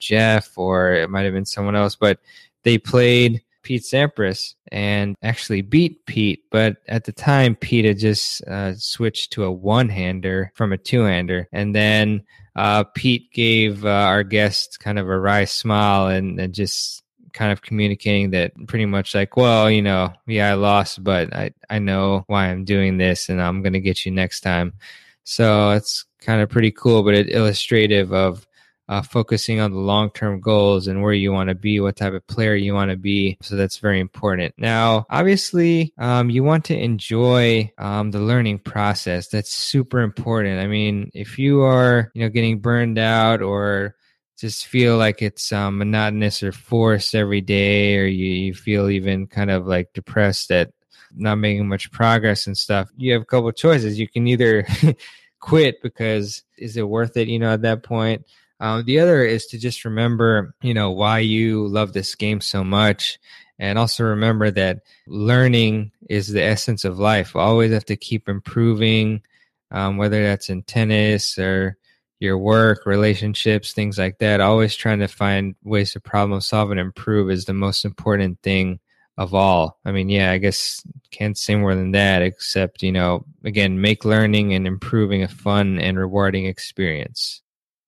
Jeff 0.00 0.58
or 0.58 0.94
it 0.94 1.10
might 1.10 1.22
have 1.22 1.32
been 1.34 1.46
someone 1.46 1.76
else, 1.76 1.94
but 1.94 2.18
they 2.64 2.76
played 2.76 3.42
Pete 3.62 3.82
Sampras 3.82 4.54
and 4.70 5.16
actually 5.22 5.62
beat 5.62 6.04
Pete. 6.06 6.44
But 6.50 6.78
at 6.88 7.04
the 7.04 7.12
time, 7.12 7.54
Pete 7.54 7.84
had 7.84 7.98
just 7.98 8.42
uh, 8.46 8.74
switched 8.74 9.32
to 9.32 9.44
a 9.44 9.52
one 9.52 9.88
hander 9.88 10.52
from 10.54 10.72
a 10.72 10.78
two 10.78 11.02
hander. 11.02 11.48
And 11.52 11.74
then 11.74 12.24
uh, 12.56 12.84
Pete 12.84 13.32
gave 13.32 13.84
uh, 13.84 13.88
our 13.88 14.22
guest 14.22 14.80
kind 14.80 14.98
of 14.98 15.08
a 15.08 15.18
wry 15.18 15.44
smile 15.44 16.08
and, 16.08 16.38
and, 16.38 16.52
just 16.54 17.02
kind 17.32 17.50
of 17.50 17.62
communicating 17.62 18.30
that 18.30 18.52
pretty 18.66 18.84
much 18.84 19.14
like, 19.14 19.38
well, 19.38 19.70
you 19.70 19.80
know, 19.80 20.12
yeah, 20.26 20.50
I 20.50 20.54
lost, 20.54 21.02
but 21.02 21.34
I, 21.34 21.52
I 21.70 21.78
know 21.78 22.24
why 22.26 22.48
I'm 22.48 22.64
doing 22.64 22.98
this 22.98 23.30
and 23.30 23.40
I'm 23.40 23.62
going 23.62 23.72
to 23.72 23.80
get 23.80 24.04
you 24.04 24.12
next 24.12 24.40
time. 24.40 24.74
So 25.24 25.70
it's 25.70 26.04
kind 26.20 26.42
of 26.42 26.50
pretty 26.50 26.72
cool, 26.72 27.02
but 27.02 27.14
it 27.14 27.30
illustrative 27.30 28.12
of 28.12 28.46
uh, 28.92 29.00
focusing 29.00 29.58
on 29.58 29.72
the 29.72 29.78
long 29.78 30.10
term 30.10 30.38
goals 30.38 30.86
and 30.86 31.02
where 31.02 31.14
you 31.14 31.32
want 31.32 31.48
to 31.48 31.54
be, 31.54 31.80
what 31.80 31.96
type 31.96 32.12
of 32.12 32.26
player 32.26 32.54
you 32.54 32.74
want 32.74 32.90
to 32.90 32.96
be. 32.96 33.38
So 33.40 33.56
that's 33.56 33.78
very 33.78 34.00
important. 34.00 34.52
Now, 34.58 35.06
obviously, 35.08 35.94
um, 35.96 36.28
you 36.28 36.44
want 36.44 36.66
to 36.66 36.76
enjoy 36.76 37.72
um, 37.78 38.10
the 38.10 38.20
learning 38.20 38.58
process. 38.58 39.28
That's 39.28 39.50
super 39.50 40.00
important. 40.00 40.60
I 40.60 40.66
mean, 40.66 41.10
if 41.14 41.38
you 41.38 41.62
are, 41.62 42.12
you 42.12 42.22
know, 42.22 42.28
getting 42.28 42.58
burned 42.58 42.98
out 42.98 43.40
or 43.40 43.96
just 44.36 44.66
feel 44.66 44.98
like 44.98 45.22
it's 45.22 45.52
um, 45.52 45.78
monotonous 45.78 46.42
or 46.42 46.52
forced 46.52 47.14
every 47.14 47.40
day, 47.40 47.96
or 47.96 48.04
you, 48.04 48.26
you 48.26 48.54
feel 48.54 48.90
even 48.90 49.26
kind 49.26 49.50
of 49.50 49.66
like 49.66 49.94
depressed 49.94 50.50
at 50.50 50.70
not 51.14 51.36
making 51.36 51.66
much 51.66 51.90
progress 51.92 52.46
and 52.46 52.58
stuff, 52.58 52.90
you 52.98 53.14
have 53.14 53.22
a 53.22 53.26
couple 53.26 53.50
choices. 53.52 53.98
You 53.98 54.08
can 54.08 54.26
either 54.26 54.66
quit 55.40 55.80
because 55.82 56.42
is 56.58 56.76
it 56.76 56.86
worth 56.86 57.16
it, 57.16 57.28
you 57.28 57.38
know, 57.38 57.54
at 57.54 57.62
that 57.62 57.82
point? 57.82 58.26
Um, 58.62 58.84
the 58.84 59.00
other 59.00 59.24
is 59.24 59.46
to 59.46 59.58
just 59.58 59.84
remember, 59.84 60.54
you 60.62 60.72
know, 60.72 60.92
why 60.92 61.18
you 61.18 61.66
love 61.66 61.92
this 61.92 62.14
game 62.14 62.40
so 62.40 62.62
much. 62.62 63.18
And 63.58 63.76
also 63.76 64.04
remember 64.04 64.52
that 64.52 64.82
learning 65.08 65.90
is 66.08 66.28
the 66.28 66.44
essence 66.44 66.84
of 66.84 66.96
life. 66.96 67.34
always 67.34 67.72
have 67.72 67.84
to 67.86 67.96
keep 67.96 68.28
improving, 68.28 69.22
um, 69.72 69.96
whether 69.96 70.22
that's 70.22 70.48
in 70.48 70.62
tennis 70.62 71.40
or 71.40 71.76
your 72.20 72.38
work, 72.38 72.86
relationships, 72.86 73.72
things 73.72 73.98
like 73.98 74.18
that. 74.18 74.40
Always 74.40 74.76
trying 74.76 75.00
to 75.00 75.08
find 75.08 75.56
ways 75.64 75.92
to 75.94 76.00
problem 76.00 76.40
solve 76.40 76.70
and 76.70 76.78
improve 76.78 77.32
is 77.32 77.46
the 77.46 77.52
most 77.52 77.84
important 77.84 78.40
thing 78.42 78.78
of 79.18 79.34
all. 79.34 79.80
I 79.84 79.90
mean, 79.90 80.08
yeah, 80.08 80.30
I 80.30 80.38
guess 80.38 80.86
can't 81.10 81.36
say 81.36 81.56
more 81.56 81.74
than 81.74 81.90
that, 81.92 82.22
except, 82.22 82.84
you 82.84 82.92
know, 82.92 83.26
again, 83.42 83.80
make 83.80 84.04
learning 84.04 84.54
and 84.54 84.68
improving 84.68 85.24
a 85.24 85.28
fun 85.28 85.80
and 85.80 85.98
rewarding 85.98 86.46
experience 86.46 87.41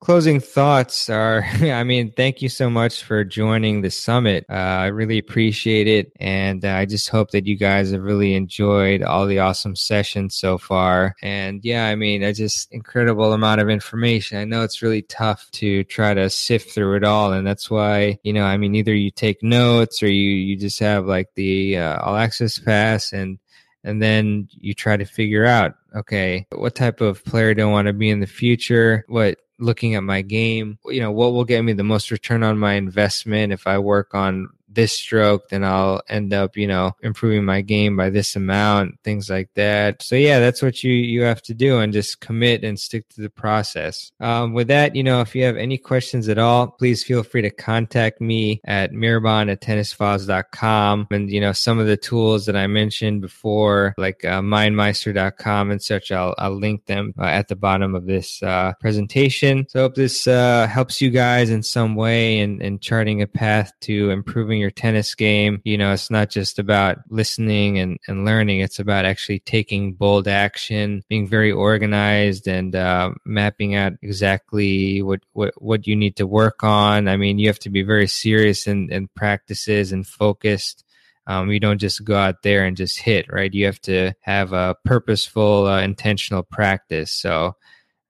closing 0.04 0.38
thoughts 0.38 1.08
are 1.08 1.42
i 1.62 1.82
mean 1.82 2.12
thank 2.12 2.42
you 2.42 2.48
so 2.50 2.68
much 2.68 3.02
for 3.02 3.24
joining 3.24 3.80
the 3.80 3.90
summit. 3.90 4.44
Uh, 4.50 4.52
i 4.52 4.86
really 4.86 5.16
appreciate 5.16 5.88
it. 5.88 6.12
And 6.20 6.62
uh, 6.62 6.74
i 6.74 6.84
just 6.84 7.08
hope 7.08 7.30
that 7.30 7.46
you 7.46 7.56
guys 7.56 7.90
have 7.90 8.02
really 8.02 8.34
enjoyed 8.34 9.02
all 9.02 9.26
the 9.26 9.38
awesome 9.38 9.74
sessions 9.74 10.36
so 10.36 10.58
far. 10.58 11.16
And 11.22 11.64
yeah 11.64 11.86
i 11.86 11.94
mean 11.94 12.22
a 12.22 12.34
just 12.34 12.70
incredible 12.70 13.32
amount 13.32 13.62
of 13.62 13.70
information. 13.70 14.36
I 14.36 14.44
know 14.44 14.62
it's 14.62 14.82
really 14.82 15.02
tough 15.02 15.50
to 15.52 15.84
try 15.84 16.12
to 16.12 16.28
sift 16.28 16.72
through 16.72 16.96
it 16.96 17.04
all. 17.04 17.32
And 17.32 17.46
that's 17.46 17.70
why 17.70 18.18
you 18.22 18.34
know 18.34 18.44
i 18.44 18.58
mean 18.58 18.74
either 18.74 18.94
you 18.94 19.10
take 19.10 19.42
notes 19.42 20.02
or 20.02 20.08
you 20.08 20.30
you 20.30 20.56
just 20.56 20.80
have 20.80 21.06
like 21.06 21.32
the 21.34 21.78
uh, 21.78 21.98
all 22.02 22.16
access 22.16 22.58
pass 22.58 23.14
and 23.14 23.38
and 23.84 24.02
then 24.02 24.48
you 24.50 24.74
try 24.74 24.98
to 24.98 25.06
figure 25.06 25.46
out 25.46 25.76
okay 25.96 26.46
what 26.52 26.74
type 26.74 27.00
of 27.00 27.24
player 27.24 27.54
do 27.54 27.62
i 27.62 27.70
want 27.70 27.86
to 27.86 27.94
be 27.94 28.10
in 28.10 28.20
the 28.20 28.26
future? 28.26 29.04
What 29.08 29.38
looking 29.58 29.94
at 29.94 30.02
my 30.02 30.22
game, 30.22 30.78
you 30.86 31.00
know, 31.00 31.12
what 31.12 31.32
will 31.32 31.44
get 31.44 31.62
me 31.62 31.72
the 31.72 31.84
most 31.84 32.10
return 32.10 32.42
on 32.42 32.58
my 32.58 32.74
investment 32.74 33.52
if 33.52 33.66
I 33.66 33.78
work 33.78 34.14
on 34.14 34.50
this 34.74 34.92
stroke, 34.92 35.48
then 35.48 35.64
I'll 35.64 36.02
end 36.08 36.32
up, 36.32 36.56
you 36.56 36.66
know, 36.66 36.92
improving 37.02 37.44
my 37.44 37.60
game 37.60 37.96
by 37.96 38.10
this 38.10 38.36
amount, 38.36 39.00
things 39.04 39.30
like 39.30 39.50
that. 39.54 40.02
So 40.02 40.16
yeah, 40.16 40.40
that's 40.40 40.62
what 40.62 40.82
you 40.82 40.92
you 40.92 41.22
have 41.22 41.42
to 41.42 41.54
do 41.54 41.78
and 41.78 41.92
just 41.92 42.20
commit 42.20 42.64
and 42.64 42.78
stick 42.78 43.08
to 43.10 43.20
the 43.20 43.30
process. 43.30 44.12
Um, 44.20 44.52
with 44.52 44.68
that, 44.68 44.96
you 44.96 45.02
know, 45.02 45.20
if 45.20 45.34
you 45.34 45.44
have 45.44 45.56
any 45.56 45.78
questions 45.78 46.28
at 46.28 46.38
all, 46.38 46.68
please 46.68 47.04
feel 47.04 47.22
free 47.22 47.42
to 47.42 47.50
contact 47.50 48.20
me 48.20 48.60
at 48.64 48.92
mehrban 48.92 49.50
at 49.50 49.60
tennisfiles.com. 49.60 51.08
And, 51.10 51.30
you 51.30 51.40
know, 51.40 51.52
some 51.52 51.78
of 51.78 51.86
the 51.86 51.96
tools 51.96 52.46
that 52.46 52.56
I 52.56 52.66
mentioned 52.66 53.20
before, 53.20 53.94
like 53.96 54.24
uh, 54.24 54.40
mindmeister.com 54.40 55.70
and 55.70 55.82
such, 55.82 56.10
I'll, 56.10 56.34
I'll 56.38 56.58
link 56.58 56.86
them 56.86 57.14
uh, 57.18 57.24
at 57.24 57.48
the 57.48 57.56
bottom 57.56 57.94
of 57.94 58.06
this 58.06 58.42
uh, 58.42 58.72
presentation. 58.80 59.66
So 59.68 59.80
I 59.80 59.82
hope 59.82 59.94
this 59.94 60.26
uh, 60.26 60.66
helps 60.66 61.00
you 61.00 61.10
guys 61.10 61.50
in 61.50 61.62
some 61.62 61.94
way 61.94 62.38
in, 62.38 62.60
in 62.60 62.78
charting 62.78 63.22
a 63.22 63.26
path 63.26 63.72
to 63.82 64.10
improving 64.10 64.63
your 64.64 64.70
tennis 64.70 65.14
game. 65.14 65.60
You 65.62 65.76
know, 65.76 65.92
it's 65.92 66.10
not 66.10 66.30
just 66.30 66.58
about 66.58 66.98
listening 67.10 67.78
and, 67.78 67.98
and 68.08 68.24
learning. 68.24 68.60
It's 68.60 68.78
about 68.78 69.04
actually 69.04 69.40
taking 69.40 69.92
bold 69.92 70.26
action, 70.26 71.04
being 71.10 71.28
very 71.28 71.52
organized 71.52 72.48
and 72.48 72.74
uh, 72.74 73.12
mapping 73.26 73.74
out 73.74 73.92
exactly 74.00 75.02
what, 75.02 75.20
what, 75.34 75.52
what 75.58 75.86
you 75.86 75.94
need 75.94 76.16
to 76.16 76.26
work 76.26 76.64
on. 76.64 77.08
I 77.08 77.18
mean, 77.18 77.38
you 77.38 77.48
have 77.48 77.58
to 77.60 77.70
be 77.70 77.82
very 77.82 78.06
serious 78.06 78.66
in, 78.66 78.90
in 78.90 79.08
practices 79.08 79.92
and 79.92 80.06
focused. 80.06 80.82
Um, 81.26 81.50
you 81.50 81.60
don't 81.60 81.78
just 81.78 82.02
go 82.02 82.16
out 82.16 82.42
there 82.42 82.64
and 82.64 82.76
just 82.76 82.98
hit, 82.98 83.26
right? 83.30 83.52
You 83.52 83.66
have 83.66 83.80
to 83.82 84.14
have 84.22 84.54
a 84.54 84.76
purposeful, 84.84 85.66
uh, 85.66 85.82
intentional 85.82 86.42
practice. 86.42 87.12
So, 87.12 87.56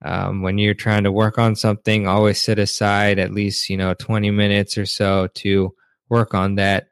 um, 0.05 0.43
when 0.43 0.59
you're 0.59 0.75
trying 0.75 1.05
to 1.05 1.13
work 1.13 1.39
on 1.39 1.57
something, 1.57 2.07
always 2.07 2.41
set 2.41 2.59
aside 2.59 3.19
at 3.19 3.33
least, 3.33 3.71
you 3.71 3.79
know, 3.79 3.95
20 3.95 4.31
minutes 4.31 4.77
or 4.77 4.85
so 4.85 5.29
to 5.35 5.75
work 6.09 6.35
on 6.35 6.57
that. 6.57 6.89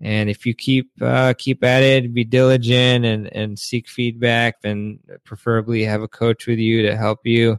And 0.00 0.30
if 0.30 0.46
you 0.46 0.54
keep, 0.54 0.90
uh, 1.00 1.34
keep 1.36 1.64
at 1.64 1.82
it, 1.82 2.14
be 2.14 2.24
diligent 2.24 3.04
and, 3.04 3.26
and 3.34 3.58
seek 3.58 3.88
feedback 3.88 4.56
and 4.62 5.00
preferably 5.24 5.82
have 5.84 6.02
a 6.02 6.08
coach 6.08 6.46
with 6.46 6.58
you 6.58 6.82
to 6.82 6.96
help 6.96 7.20
you, 7.24 7.58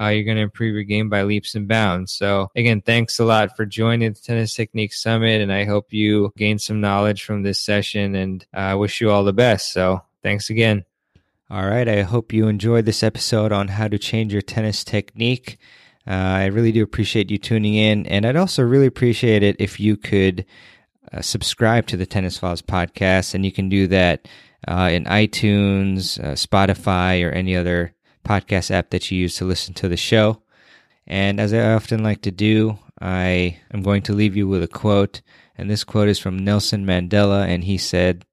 uh, 0.00 0.08
you're 0.08 0.24
going 0.24 0.36
to 0.36 0.42
improve 0.42 0.74
your 0.74 0.84
game 0.84 1.08
by 1.08 1.24
leaps 1.24 1.54
and 1.54 1.68
bounds. 1.68 2.12
So 2.12 2.48
again, 2.54 2.80
thanks 2.80 3.18
a 3.18 3.24
lot 3.24 3.56
for 3.56 3.66
joining 3.66 4.12
the 4.12 4.20
Tennis 4.20 4.54
Technique 4.54 4.94
Summit. 4.94 5.40
And 5.40 5.52
I 5.52 5.64
hope 5.64 5.92
you 5.92 6.32
gain 6.36 6.58
some 6.58 6.80
knowledge 6.80 7.24
from 7.24 7.42
this 7.42 7.60
session 7.60 8.14
and 8.14 8.46
I 8.54 8.72
uh, 8.72 8.76
wish 8.78 9.00
you 9.00 9.10
all 9.10 9.24
the 9.24 9.32
best. 9.32 9.72
So 9.72 10.00
thanks 10.22 10.48
again. 10.48 10.84
All 11.50 11.66
right. 11.66 11.88
I 11.88 12.02
hope 12.02 12.32
you 12.32 12.46
enjoyed 12.46 12.86
this 12.86 13.02
episode 13.02 13.50
on 13.50 13.66
how 13.66 13.88
to 13.88 13.98
change 13.98 14.32
your 14.32 14.42
tennis 14.42 14.84
technique. 14.84 15.58
Uh, 16.06 16.12
I 16.12 16.46
really 16.46 16.72
do 16.72 16.82
appreciate 16.82 17.30
you 17.30 17.38
tuning 17.38 17.74
in. 17.74 18.06
And 18.06 18.26
I'd 18.26 18.36
also 18.36 18.62
really 18.62 18.86
appreciate 18.86 19.42
it 19.42 19.56
if 19.58 19.78
you 19.78 19.96
could 19.96 20.44
uh, 21.12 21.20
subscribe 21.20 21.86
to 21.88 21.96
the 21.96 22.06
Tennis 22.06 22.38
Files 22.38 22.62
podcast. 22.62 23.34
And 23.34 23.44
you 23.44 23.52
can 23.52 23.68
do 23.68 23.86
that 23.88 24.28
uh, 24.66 24.90
in 24.92 25.04
iTunes, 25.04 26.18
uh, 26.22 26.34
Spotify, 26.34 27.24
or 27.24 27.30
any 27.30 27.56
other 27.56 27.94
podcast 28.24 28.70
app 28.70 28.90
that 28.90 29.10
you 29.10 29.18
use 29.18 29.36
to 29.36 29.44
listen 29.44 29.74
to 29.74 29.88
the 29.88 29.96
show. 29.96 30.42
And 31.06 31.40
as 31.40 31.52
I 31.52 31.72
often 31.72 32.02
like 32.02 32.22
to 32.22 32.30
do, 32.30 32.78
I 33.00 33.58
am 33.72 33.82
going 33.82 34.02
to 34.02 34.12
leave 34.12 34.36
you 34.36 34.46
with 34.46 34.62
a 34.62 34.68
quote. 34.68 35.22
And 35.56 35.70
this 35.70 35.84
quote 35.84 36.08
is 36.08 36.18
from 36.18 36.38
Nelson 36.38 36.86
Mandela, 36.86 37.46
and 37.46 37.64
he 37.64 37.76
said, 37.78 38.24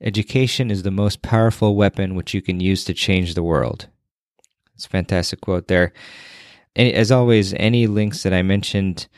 Education 0.00 0.70
is 0.70 0.82
the 0.82 0.90
most 0.90 1.20
powerful 1.20 1.76
weapon 1.76 2.14
which 2.14 2.32
you 2.32 2.40
can 2.40 2.58
use 2.60 2.84
to 2.84 2.94
change 2.94 3.34
the 3.34 3.42
world. 3.42 3.88
It's 4.74 4.86
a 4.86 4.88
fantastic 4.88 5.42
quote 5.42 5.68
there. 5.68 5.92
As 6.76 7.10
always, 7.10 7.52
any 7.54 7.86
links 7.86 8.22
that 8.22 8.32
I 8.32 8.42
mentioned 8.42 9.08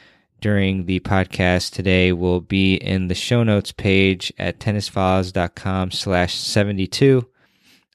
during 0.40 0.86
the 0.86 1.00
podcast 1.00 1.72
today 1.72 2.12
will 2.12 2.40
be 2.40 2.74
in 2.74 3.08
the 3.08 3.14
show 3.14 3.42
notes 3.42 3.72
page 3.72 4.32
at 4.38 4.58
tennisfiles.com 4.58 5.90
slash 5.90 6.34
72. 6.34 7.28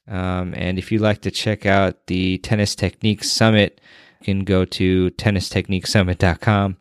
Um, 0.08 0.54
and 0.56 0.78
if 0.78 0.90
you'd 0.90 1.02
like 1.02 1.20
to 1.22 1.30
check 1.30 1.66
out 1.66 2.06
the 2.06 2.38
Tennis 2.38 2.74
Technique 2.74 3.22
Summit, 3.22 3.80
you 4.20 4.24
can 4.24 4.44
go 4.44 4.64
to 4.64 5.10
tennistechniquesummit.com 5.12 6.76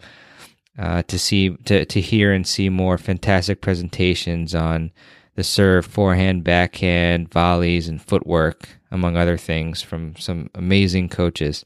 uh, 0.80 1.04
to 1.04 1.20
see 1.20 1.50
to, 1.66 1.86
to 1.86 2.02
hear 2.02 2.32
and 2.32 2.48
see 2.48 2.70
more 2.70 2.98
fantastic 2.98 3.62
presentations 3.62 4.56
on 4.56 4.92
the 5.36 5.44
serve, 5.44 5.86
forehand, 5.86 6.44
backhand, 6.44 7.32
volleys, 7.32 7.88
and 7.88 8.02
footwork, 8.02 8.70
among 8.92 9.18
other 9.18 9.38
things, 9.38 9.82
from 9.82 10.16
some 10.16 10.50
amazing 10.56 11.10
coaches. 11.10 11.66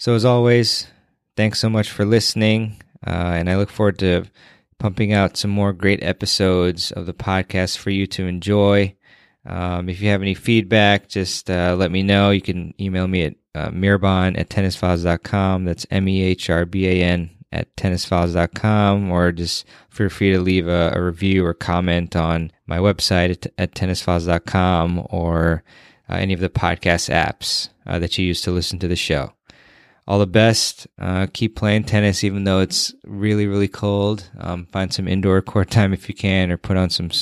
So, 0.00 0.14
as 0.14 0.24
always, 0.24 0.86
thanks 1.36 1.58
so 1.58 1.68
much 1.68 1.90
for 1.90 2.06
listening, 2.06 2.82
uh, 3.06 3.34
and 3.36 3.50
I 3.50 3.56
look 3.56 3.68
forward 3.68 3.98
to 3.98 4.24
pumping 4.78 5.12
out 5.12 5.36
some 5.36 5.50
more 5.50 5.74
great 5.74 6.02
episodes 6.02 6.90
of 6.90 7.04
the 7.04 7.12
podcast 7.12 7.76
for 7.76 7.90
you 7.90 8.06
to 8.06 8.26
enjoy. 8.26 8.96
Um, 9.44 9.90
if 9.90 10.00
you 10.00 10.08
have 10.08 10.22
any 10.22 10.32
feedback, 10.32 11.10
just 11.10 11.50
uh, 11.50 11.76
let 11.78 11.90
me 11.90 12.02
know. 12.02 12.30
You 12.30 12.40
can 12.40 12.72
email 12.80 13.08
me 13.08 13.24
at 13.24 13.34
uh, 13.54 13.68
mehrban 13.72 14.38
at 14.38 14.48
tennisfiles.com. 14.48 15.66
That's 15.66 15.86
M 15.90 16.08
E 16.08 16.22
H 16.22 16.48
R 16.48 16.64
B 16.64 16.88
A 16.88 17.02
N 17.04 17.28
at 17.52 17.76
tennisfiles.com, 17.76 19.10
or 19.10 19.32
just 19.32 19.66
feel 19.90 20.08
free 20.08 20.32
to 20.32 20.40
leave 20.40 20.66
a, 20.66 20.92
a 20.94 21.02
review 21.02 21.44
or 21.44 21.52
comment 21.52 22.16
on 22.16 22.52
my 22.66 22.78
website 22.78 23.32
at, 23.32 23.52
at 23.58 23.74
tennisfiles.com 23.74 25.06
or 25.10 25.62
uh, 26.08 26.14
any 26.14 26.32
of 26.32 26.40
the 26.40 26.48
podcast 26.48 27.12
apps 27.12 27.68
uh, 27.84 27.98
that 27.98 28.16
you 28.16 28.24
use 28.24 28.40
to 28.40 28.50
listen 28.50 28.78
to 28.78 28.88
the 28.88 28.96
show. 28.96 29.34
All 30.10 30.18
the 30.18 30.26
best. 30.26 30.88
Uh, 30.98 31.28
keep 31.32 31.54
playing 31.54 31.84
tennis, 31.84 32.24
even 32.24 32.42
though 32.42 32.58
it's 32.58 32.92
really, 33.04 33.46
really 33.46 33.68
cold. 33.68 34.28
Um, 34.38 34.66
find 34.66 34.92
some 34.92 35.06
indoor 35.06 35.40
court 35.52 35.70
time 35.70 35.92
if 35.92 36.08
you 36.08 36.16
can, 36.16 36.50
or 36.50 36.56
put 36.56 36.76
on 36.76 36.90
some 36.90 37.12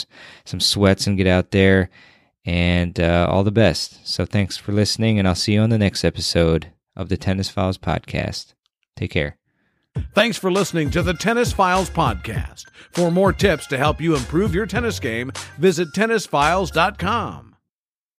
some 0.46 0.58
sweats 0.58 1.06
and 1.06 1.18
get 1.18 1.26
out 1.26 1.50
there 1.50 1.90
and 2.46 2.98
uh, 2.98 3.26
all 3.30 3.44
the 3.44 3.50
best. 3.50 4.08
So 4.08 4.24
thanks 4.24 4.56
for 4.56 4.72
listening, 4.72 5.18
and 5.18 5.28
I'll 5.28 5.34
see 5.34 5.52
you 5.52 5.60
on 5.60 5.68
the 5.68 5.76
next 5.76 6.02
episode 6.02 6.72
of 6.96 7.10
the 7.10 7.18
Tennis 7.18 7.50
Files 7.50 7.76
podcast. 7.76 8.54
Take 8.96 9.10
care. 9.10 9.36
Thanks 10.14 10.38
for 10.38 10.50
listening 10.50 10.88
to 10.92 11.02
the 11.02 11.12
Tennis 11.12 11.52
Files 11.52 11.90
podcast. 11.90 12.64
For 12.92 13.10
more 13.10 13.34
tips 13.34 13.66
to 13.66 13.76
help 13.76 14.00
you 14.00 14.16
improve 14.16 14.54
your 14.54 14.64
tennis 14.64 14.98
game, 14.98 15.30
visit 15.58 15.88
tennisfiles.com. 15.94 17.47